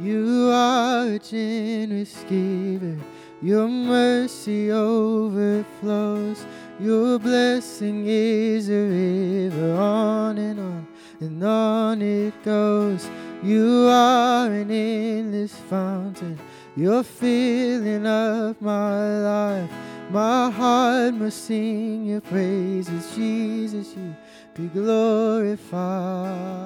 You 0.00 0.50
are 0.50 1.08
a 1.08 1.18
generous 1.18 2.24
giver. 2.26 2.98
Your 3.42 3.68
mercy 3.68 4.72
overflows. 4.72 6.46
Your 6.78 7.18
blessing 7.18 8.06
is 8.06 8.70
a 8.70 8.88
river 8.88 9.74
on 9.74 10.38
and 10.38 10.58
on 10.58 10.86
and 11.20 11.44
on 11.44 12.00
it 12.00 12.32
goes. 12.42 13.10
You 13.42 13.88
are 13.88 14.46
an 14.46 14.70
endless 14.70 15.54
fountain. 15.68 16.38
You're 16.74 17.02
filling 17.02 18.06
up 18.06 18.58
my 18.62 19.18
life. 19.18 19.70
My 20.08 20.50
heart 20.50 21.12
must 21.12 21.44
sing 21.44 22.06
your 22.06 22.22
praises. 22.22 23.14
Jesus, 23.14 23.94
you 23.94 24.16
be 24.54 24.68
glorified. 24.68 26.59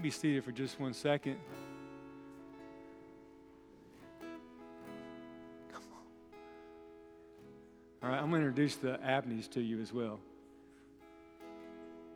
Can 0.00 0.04
be 0.04 0.10
seated 0.10 0.42
for 0.44 0.52
just 0.52 0.80
one 0.80 0.94
second. 0.94 1.36
All 8.02 8.08
right, 8.08 8.18
I'm 8.18 8.30
going 8.30 8.40
to 8.40 8.48
introduce 8.48 8.76
the 8.76 8.98
Abneys 9.04 9.46
to 9.50 9.60
you 9.60 9.78
as 9.82 9.92
well. 9.92 10.18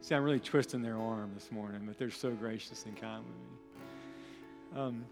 See, 0.00 0.14
I'm 0.14 0.22
really 0.22 0.40
twisting 0.40 0.80
their 0.80 0.96
arm 0.96 1.32
this 1.34 1.52
morning, 1.52 1.82
but 1.84 1.98
they're 1.98 2.10
so 2.10 2.30
gracious 2.30 2.86
and 2.86 2.98
kind 2.98 3.22
with 3.22 3.36
me. 3.36 4.80
Um, 4.80 5.04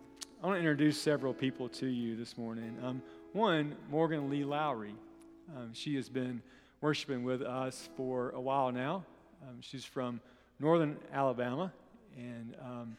I 0.42 0.46
want 0.46 0.56
to 0.56 0.60
introduce 0.60 0.98
several 0.98 1.34
people 1.34 1.68
to 1.68 1.86
you 1.86 2.16
this 2.16 2.38
morning. 2.38 2.78
Um, 2.82 3.02
one, 3.34 3.76
Morgan 3.90 4.30
Lee 4.30 4.44
Lowry. 4.44 4.94
Um, 5.54 5.74
she 5.74 5.94
has 5.96 6.08
been 6.08 6.40
worshiping 6.80 7.22
with 7.22 7.42
us 7.42 7.90
for 7.98 8.30
a 8.30 8.40
while 8.40 8.72
now. 8.72 9.04
Um, 9.42 9.58
she's 9.60 9.84
from 9.84 10.22
northern 10.58 10.96
Alabama, 11.12 11.70
and 12.16 12.54
um, 12.60 12.96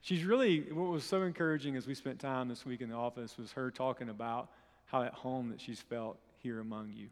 she's 0.00 0.24
really, 0.24 0.60
what 0.72 0.90
was 0.90 1.04
so 1.04 1.22
encouraging 1.22 1.76
as 1.76 1.86
we 1.86 1.94
spent 1.94 2.18
time 2.18 2.48
this 2.48 2.66
week 2.66 2.80
in 2.80 2.88
the 2.88 2.94
office 2.94 3.38
was 3.38 3.52
her 3.52 3.70
talking 3.70 4.08
about 4.08 4.50
how 4.86 5.02
at 5.02 5.14
home 5.14 5.48
that 5.50 5.60
she's 5.60 5.80
felt 5.80 6.18
here 6.42 6.60
among 6.60 6.92
you. 6.92 7.08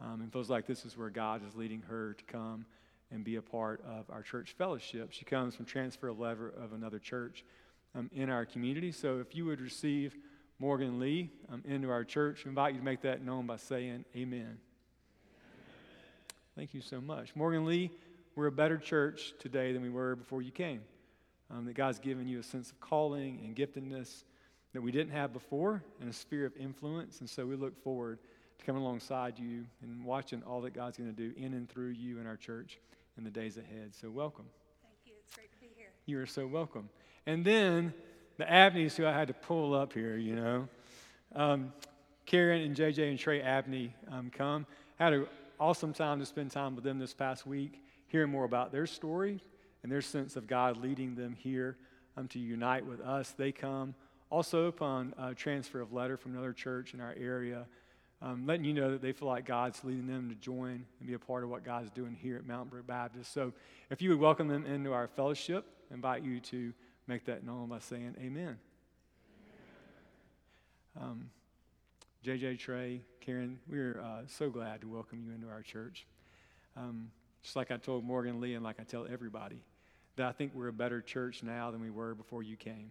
Um, 0.00 0.20
and 0.20 0.32
feels 0.32 0.50
like 0.50 0.66
this 0.66 0.84
is 0.84 0.96
where 0.96 1.10
God 1.10 1.46
is 1.46 1.54
leading 1.54 1.82
her 1.82 2.14
to 2.14 2.24
come 2.24 2.66
and 3.10 3.24
be 3.24 3.36
a 3.36 3.42
part 3.42 3.82
of 3.86 4.04
our 4.10 4.22
church 4.22 4.54
fellowship. 4.58 5.12
She 5.12 5.24
comes 5.24 5.54
from 5.54 5.64
transfer 5.64 6.12
lever 6.12 6.48
of 6.48 6.72
another 6.72 6.98
church 6.98 7.44
um, 7.94 8.10
in 8.12 8.28
our 8.28 8.44
community. 8.44 8.92
So 8.92 9.20
if 9.20 9.34
you 9.34 9.46
would 9.46 9.60
receive 9.60 10.16
Morgan 10.58 10.98
Lee 10.98 11.30
um, 11.50 11.62
into 11.66 11.90
our 11.90 12.04
church, 12.04 12.42
I 12.44 12.48
invite 12.48 12.74
you 12.74 12.80
to 12.80 12.84
make 12.84 13.02
that 13.02 13.24
known 13.24 13.46
by 13.46 13.56
saying 13.56 14.04
amen. 14.14 14.40
amen. 14.40 14.58
Thank 16.56 16.74
you 16.74 16.80
so 16.80 17.00
much. 17.00 17.34
Morgan 17.36 17.64
Lee, 17.64 17.90
we're 18.36 18.46
a 18.46 18.52
better 18.52 18.76
church 18.76 19.32
today 19.38 19.72
than 19.72 19.82
we 19.82 19.88
were 19.88 20.14
before 20.14 20.42
you 20.42 20.52
came. 20.52 20.82
Um, 21.50 21.64
that 21.64 21.74
God's 21.74 21.98
given 21.98 22.28
you 22.28 22.38
a 22.40 22.42
sense 22.42 22.70
of 22.70 22.78
calling 22.80 23.40
and 23.42 23.56
giftedness 23.56 24.24
that 24.74 24.82
we 24.82 24.92
didn't 24.92 25.12
have 25.12 25.32
before 25.32 25.82
and 26.00 26.10
a 26.10 26.12
sphere 26.12 26.44
of 26.44 26.54
influence. 26.56 27.20
And 27.20 27.30
so 27.30 27.46
we 27.46 27.56
look 27.56 27.82
forward 27.82 28.18
to 28.58 28.64
coming 28.64 28.82
alongside 28.82 29.38
you 29.38 29.64
and 29.82 30.04
watching 30.04 30.42
all 30.42 30.60
that 30.62 30.74
God's 30.74 30.98
going 30.98 31.12
to 31.12 31.16
do 31.16 31.32
in 31.40 31.54
and 31.54 31.68
through 31.68 31.90
you 31.90 32.18
in 32.18 32.26
our 32.26 32.36
church 32.36 32.78
in 33.16 33.24
the 33.24 33.30
days 33.30 33.56
ahead. 33.56 33.94
So 33.98 34.10
welcome. 34.10 34.44
Thank 34.82 34.96
you. 35.06 35.12
It's 35.24 35.34
great 35.34 35.50
to 35.52 35.58
be 35.58 35.70
here. 35.74 35.88
You 36.04 36.20
are 36.20 36.26
so 36.26 36.46
welcome. 36.46 36.90
And 37.24 37.44
then 37.44 37.94
the 38.36 38.44
Abneys, 38.44 38.96
who 38.96 39.06
I 39.06 39.12
had 39.12 39.28
to 39.28 39.34
pull 39.34 39.72
up 39.72 39.94
here, 39.94 40.16
you 40.16 40.36
know. 40.36 40.68
Um, 41.34 41.72
Karen 42.26 42.60
and 42.60 42.76
JJ 42.76 43.08
and 43.08 43.18
Trey 43.18 43.40
Abney 43.40 43.94
um, 44.10 44.30
come. 44.30 44.66
Had 44.96 45.12
an 45.14 45.26
awesome 45.58 45.94
time 45.94 46.18
to 46.18 46.26
spend 46.26 46.50
time 46.50 46.74
with 46.74 46.84
them 46.84 46.98
this 46.98 47.14
past 47.14 47.46
week, 47.46 47.80
hearing 48.08 48.30
more 48.30 48.44
about 48.44 48.72
their 48.72 48.86
story 48.86 49.40
and 49.82 49.90
their 49.90 50.02
sense 50.02 50.36
of 50.36 50.46
God 50.46 50.76
leading 50.76 51.14
them 51.14 51.34
here 51.34 51.76
um, 52.16 52.28
to 52.28 52.38
unite 52.38 52.86
with 52.86 53.00
us. 53.00 53.34
They 53.36 53.52
come 53.52 53.94
also, 54.28 54.66
upon 54.66 55.14
uh, 55.16 55.34
transfer 55.34 55.80
of 55.80 55.92
letter 55.92 56.16
from 56.16 56.32
another 56.32 56.52
church 56.52 56.94
in 56.94 57.00
our 57.00 57.14
area, 57.16 57.64
um, 58.20 58.44
letting 58.44 58.64
you 58.64 58.72
know 58.72 58.90
that 58.90 59.00
they 59.00 59.12
feel 59.12 59.28
like 59.28 59.46
God's 59.46 59.84
leading 59.84 60.08
them 60.08 60.28
to 60.30 60.34
join 60.34 60.84
and 60.98 61.06
be 61.06 61.14
a 61.14 61.18
part 61.18 61.44
of 61.44 61.50
what 61.50 61.64
God's 61.64 61.90
doing 61.90 62.16
here 62.20 62.36
at 62.36 62.44
Mountain 62.44 62.70
Brook 62.70 62.86
Baptist. 62.88 63.32
So, 63.32 63.52
if 63.88 64.02
you 64.02 64.10
would 64.10 64.18
welcome 64.18 64.48
them 64.48 64.66
into 64.66 64.92
our 64.92 65.06
fellowship, 65.06 65.64
I 65.90 65.94
invite 65.94 66.24
you 66.24 66.40
to 66.40 66.72
make 67.06 67.24
that 67.26 67.44
known 67.44 67.68
by 67.68 67.78
saying 67.78 68.16
Amen. 68.20 68.58
Um, 71.00 71.30
JJ, 72.24 72.58
Trey, 72.58 73.02
Karen, 73.20 73.60
we're 73.68 74.00
uh, 74.00 74.22
so 74.26 74.50
glad 74.50 74.80
to 74.80 74.88
welcome 74.88 75.22
you 75.24 75.32
into 75.32 75.48
our 75.48 75.62
church. 75.62 76.06
Um, 76.76 77.10
just 77.46 77.54
like 77.54 77.70
I 77.70 77.76
told 77.76 78.02
Morgan 78.02 78.40
Lee, 78.40 78.54
and 78.54 78.64
like 78.64 78.80
I 78.80 78.82
tell 78.82 79.06
everybody, 79.08 79.62
that 80.16 80.26
I 80.26 80.32
think 80.32 80.50
we're 80.52 80.66
a 80.66 80.72
better 80.72 81.00
church 81.00 81.44
now 81.44 81.70
than 81.70 81.80
we 81.80 81.90
were 81.90 82.12
before 82.12 82.42
you 82.42 82.56
came 82.56 82.90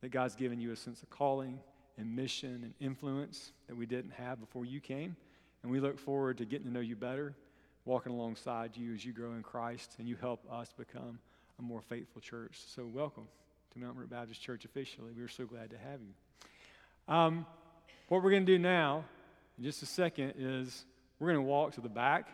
that 0.00 0.10
God's 0.10 0.34
given 0.34 0.62
you 0.62 0.72
a 0.72 0.76
sense 0.76 1.02
of 1.02 1.10
calling 1.10 1.60
and 1.98 2.16
mission 2.16 2.62
and 2.64 2.72
influence 2.80 3.52
that 3.68 3.76
we 3.76 3.84
didn't 3.84 4.12
have 4.12 4.40
before 4.40 4.64
you 4.64 4.80
came. 4.80 5.14
And 5.62 5.70
we 5.70 5.78
look 5.78 5.98
forward 5.98 6.38
to 6.38 6.46
getting 6.46 6.68
to 6.68 6.72
know 6.72 6.80
you 6.80 6.96
better, 6.96 7.36
walking 7.84 8.12
alongside 8.12 8.78
you 8.78 8.94
as 8.94 9.04
you 9.04 9.12
grow 9.12 9.34
in 9.34 9.42
Christ 9.42 9.96
and 9.98 10.08
you 10.08 10.16
help 10.16 10.40
us 10.50 10.72
become 10.72 11.18
a 11.58 11.62
more 11.62 11.82
faithful 11.82 12.22
church. 12.22 12.60
So, 12.74 12.86
welcome 12.86 13.28
to 13.74 13.78
Mount 13.78 13.94
Brook 13.94 14.08
Baptist 14.08 14.40
Church 14.40 14.64
officially. 14.64 15.12
We're 15.14 15.28
so 15.28 15.44
glad 15.44 15.68
to 15.68 15.76
have 15.76 16.00
you. 16.00 17.14
Um, 17.14 17.44
what 18.08 18.22
we're 18.22 18.30
going 18.30 18.46
to 18.46 18.52
do 18.52 18.58
now, 18.58 19.04
in 19.58 19.64
just 19.64 19.82
a 19.82 19.86
second, 19.86 20.32
is 20.38 20.86
we're 21.18 21.30
going 21.30 21.44
to 21.44 21.48
walk 21.48 21.74
to 21.74 21.82
the 21.82 21.90
back 21.90 22.30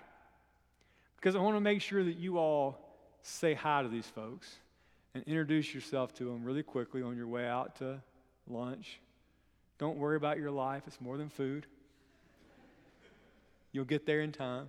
because 1.20 1.35
I 1.35 1.40
want 1.40 1.57
to 1.57 1.61
make 1.61 1.83
sure 1.83 2.04
that 2.04 2.16
you 2.16 2.38
all 2.38 2.78
say 3.22 3.52
hi 3.52 3.83
to 3.83 3.88
these 3.88 4.07
folks 4.07 4.57
and 5.14 5.24
introduce 5.24 5.74
yourself 5.74 6.14
to 6.14 6.24
them 6.24 6.44
really 6.44 6.62
quickly 6.62 7.02
on 7.02 7.16
your 7.16 7.26
way 7.26 7.46
out 7.46 7.76
to 7.76 8.00
lunch 8.46 9.00
Don't 9.78 9.98
worry 9.98 10.16
about 10.16 10.38
your 10.38 10.50
life, 10.50 10.85
it's 10.87 11.00
more 11.00 11.18
than 11.18 11.28
food. 11.28 11.66
You'll 13.72 13.85
get 13.85 14.07
there 14.07 14.22
in 14.22 14.33
time. 14.33 14.68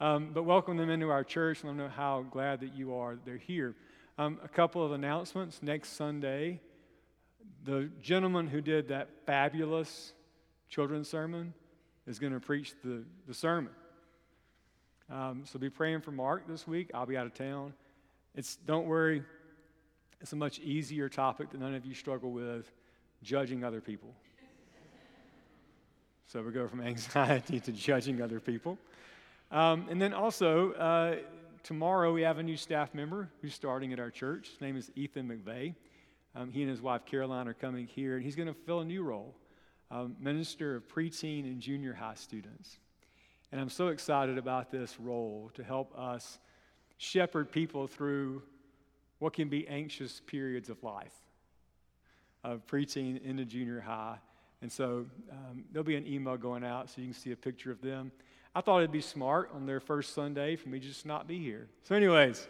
Um, 0.00 0.30
but 0.32 0.44
welcome 0.44 0.76
them 0.76 0.88
into 0.88 1.10
our 1.10 1.24
church 1.24 1.62
let 1.62 1.70
them 1.70 1.76
know 1.78 1.88
how 1.88 2.22
glad 2.30 2.60
that 2.60 2.74
you 2.74 2.94
are 2.94 3.14
that 3.14 3.24
they're 3.24 3.36
here. 3.36 3.74
Um, 4.18 4.38
a 4.42 4.48
couple 4.48 4.84
of 4.84 4.92
announcements. 4.92 5.62
Next 5.62 5.90
Sunday, 5.96 6.60
the 7.64 7.90
gentleman 8.00 8.46
who 8.46 8.60
did 8.60 8.88
that 8.88 9.08
fabulous 9.26 10.12
children's 10.68 11.08
sermon 11.08 11.54
is 12.06 12.18
going 12.18 12.32
to 12.32 12.40
preach 12.40 12.72
the, 12.82 13.04
the 13.26 13.34
sermon. 13.34 13.72
Um, 15.10 15.42
so 15.44 15.58
be 15.58 15.70
praying 15.70 16.00
for 16.00 16.10
Mark 16.10 16.46
this 16.46 16.66
week. 16.66 16.90
I'll 16.94 17.06
be 17.06 17.16
out 17.16 17.26
of 17.26 17.34
town. 17.34 17.74
It's 18.34 18.56
don't 18.56 18.86
worry. 18.86 19.22
It's 20.20 20.32
a 20.32 20.36
much 20.36 20.58
easier 20.60 21.08
topic 21.08 21.50
that 21.50 21.60
none 21.60 21.74
of 21.74 21.84
you 21.84 21.94
struggle 21.94 22.30
with, 22.30 22.70
judging 23.22 23.64
other 23.64 23.80
people. 23.80 24.14
So 26.26 26.42
we 26.42 26.52
go 26.52 26.66
from 26.66 26.80
anxiety 26.80 27.60
to 27.60 27.72
judging 27.72 28.22
other 28.22 28.40
people. 28.40 28.78
Um, 29.50 29.86
and 29.90 30.00
then 30.00 30.14
also, 30.14 30.72
uh, 30.72 31.16
tomorrow 31.62 32.12
we 32.12 32.22
have 32.22 32.38
a 32.38 32.42
new 32.42 32.56
staff 32.56 32.94
member 32.94 33.28
who's 33.42 33.52
starting 33.52 33.92
at 33.92 34.00
our 34.00 34.10
church. 34.10 34.48
His 34.50 34.60
name 34.60 34.76
is 34.76 34.90
Ethan 34.94 35.28
McVeigh. 35.28 35.74
Um, 36.34 36.50
he 36.50 36.62
and 36.62 36.70
his 36.70 36.80
wife 36.80 37.04
Caroline 37.04 37.48
are 37.48 37.54
coming 37.54 37.86
here, 37.86 38.16
and 38.16 38.24
he's 38.24 38.36
going 38.36 38.48
to 38.48 38.54
fill 38.54 38.80
a 38.80 38.84
new 38.84 39.02
role 39.02 39.34
um, 39.92 40.16
minister 40.18 40.76
of 40.76 40.88
preteen 40.88 41.44
and 41.44 41.60
junior 41.60 41.92
high 41.92 42.14
students. 42.14 42.78
And 43.52 43.60
I'm 43.60 43.68
so 43.68 43.88
excited 43.88 44.38
about 44.38 44.70
this 44.70 44.98
role 44.98 45.50
to 45.54 45.62
help 45.62 45.96
us 45.96 46.38
shepherd 46.96 47.52
people 47.52 47.86
through 47.86 48.42
what 49.18 49.34
can 49.34 49.50
be 49.50 49.68
anxious 49.68 50.22
periods 50.26 50.70
of 50.70 50.82
life, 50.82 51.12
of 52.42 52.66
preteen 52.66 53.22
into 53.22 53.44
junior 53.44 53.80
high. 53.80 54.16
And 54.62 54.72
so 54.72 55.04
um, 55.30 55.64
there'll 55.70 55.84
be 55.84 55.96
an 55.96 56.06
email 56.06 56.38
going 56.38 56.64
out 56.64 56.88
so 56.88 57.02
you 57.02 57.08
can 57.08 57.14
see 57.14 57.32
a 57.32 57.36
picture 57.36 57.70
of 57.70 57.82
them. 57.82 58.10
I 58.54 58.62
thought 58.62 58.78
it'd 58.78 58.90
be 58.90 59.02
smart 59.02 59.50
on 59.54 59.66
their 59.66 59.80
first 59.80 60.14
Sunday 60.14 60.56
for 60.56 60.70
me 60.70 60.78
just 60.78 61.04
not 61.04 61.28
be 61.28 61.38
here. 61.38 61.68
So, 61.82 61.94
anyways, 61.94 62.46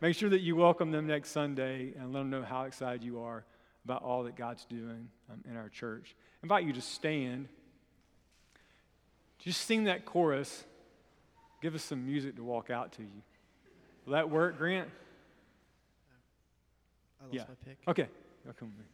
make 0.00 0.14
sure 0.14 0.28
that 0.30 0.40
you 0.40 0.54
welcome 0.54 0.92
them 0.92 1.06
next 1.06 1.30
Sunday 1.30 1.92
and 1.98 2.12
let 2.12 2.20
them 2.20 2.30
know 2.30 2.42
how 2.42 2.64
excited 2.64 3.02
you 3.02 3.20
are 3.20 3.44
about 3.84 4.02
all 4.02 4.22
that 4.24 4.36
God's 4.36 4.64
doing 4.64 5.08
um, 5.30 5.42
in 5.48 5.56
our 5.56 5.68
church. 5.68 6.14
I 6.18 6.44
invite 6.44 6.64
you 6.64 6.72
to 6.72 6.82
stand. 6.82 7.48
Just 9.38 9.62
sing 9.62 9.84
that 9.84 10.04
chorus. 10.04 10.64
Give 11.62 11.74
us 11.74 11.82
some 11.82 12.04
music 12.06 12.36
to 12.36 12.42
walk 12.44 12.70
out 12.70 12.92
to 12.92 13.02
you. 13.02 13.22
Will 14.04 14.12
that 14.12 14.30
work, 14.30 14.58
Grant? 14.58 14.88
I 17.20 17.24
lost 17.24 17.34
Yeah. 17.34 17.44
my 17.48 17.54
pick. 17.64 17.78
Okay. 17.88 18.08
I'll 18.46 18.52
come 18.52 18.68
with 18.68 18.78
me. 18.78 18.84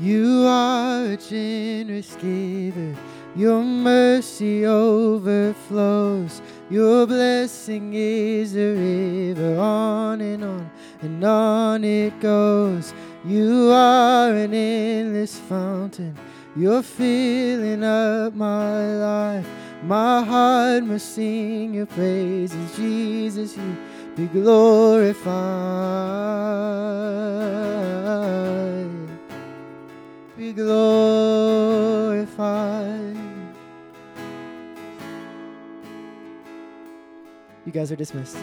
You 0.00 0.44
are 0.46 1.06
a 1.06 1.16
generous 1.16 2.14
giver. 2.16 2.94
Your 3.34 3.62
mercy 3.64 4.64
overflows. 4.64 6.40
Your 6.70 7.06
blessing 7.06 7.94
is 7.94 8.54
a 8.54 8.74
river. 8.74 9.58
On 9.58 10.20
and 10.20 10.44
on 10.44 10.70
and 11.02 11.24
on 11.24 11.82
it 11.84 12.20
goes. 12.20 12.94
You 13.28 13.70
are 13.70 14.32
an 14.32 14.54
endless 14.54 15.38
fountain. 15.38 16.16
You're 16.56 16.82
filling 16.82 17.84
up 17.84 18.34
my 18.34 18.96
life. 18.96 19.46
My 19.84 20.24
heart 20.24 20.82
must 20.84 21.14
sing 21.14 21.74
your 21.74 21.86
praises. 21.86 22.76
Jesus, 22.76 23.56
you 23.56 23.76
be 24.16 24.26
glorified 24.26 25.68
be 30.38 30.52
glorified. 30.52 32.16
You 37.66 37.72
guys 37.72 37.90
are 37.92 37.96
dismissed. 37.96 38.36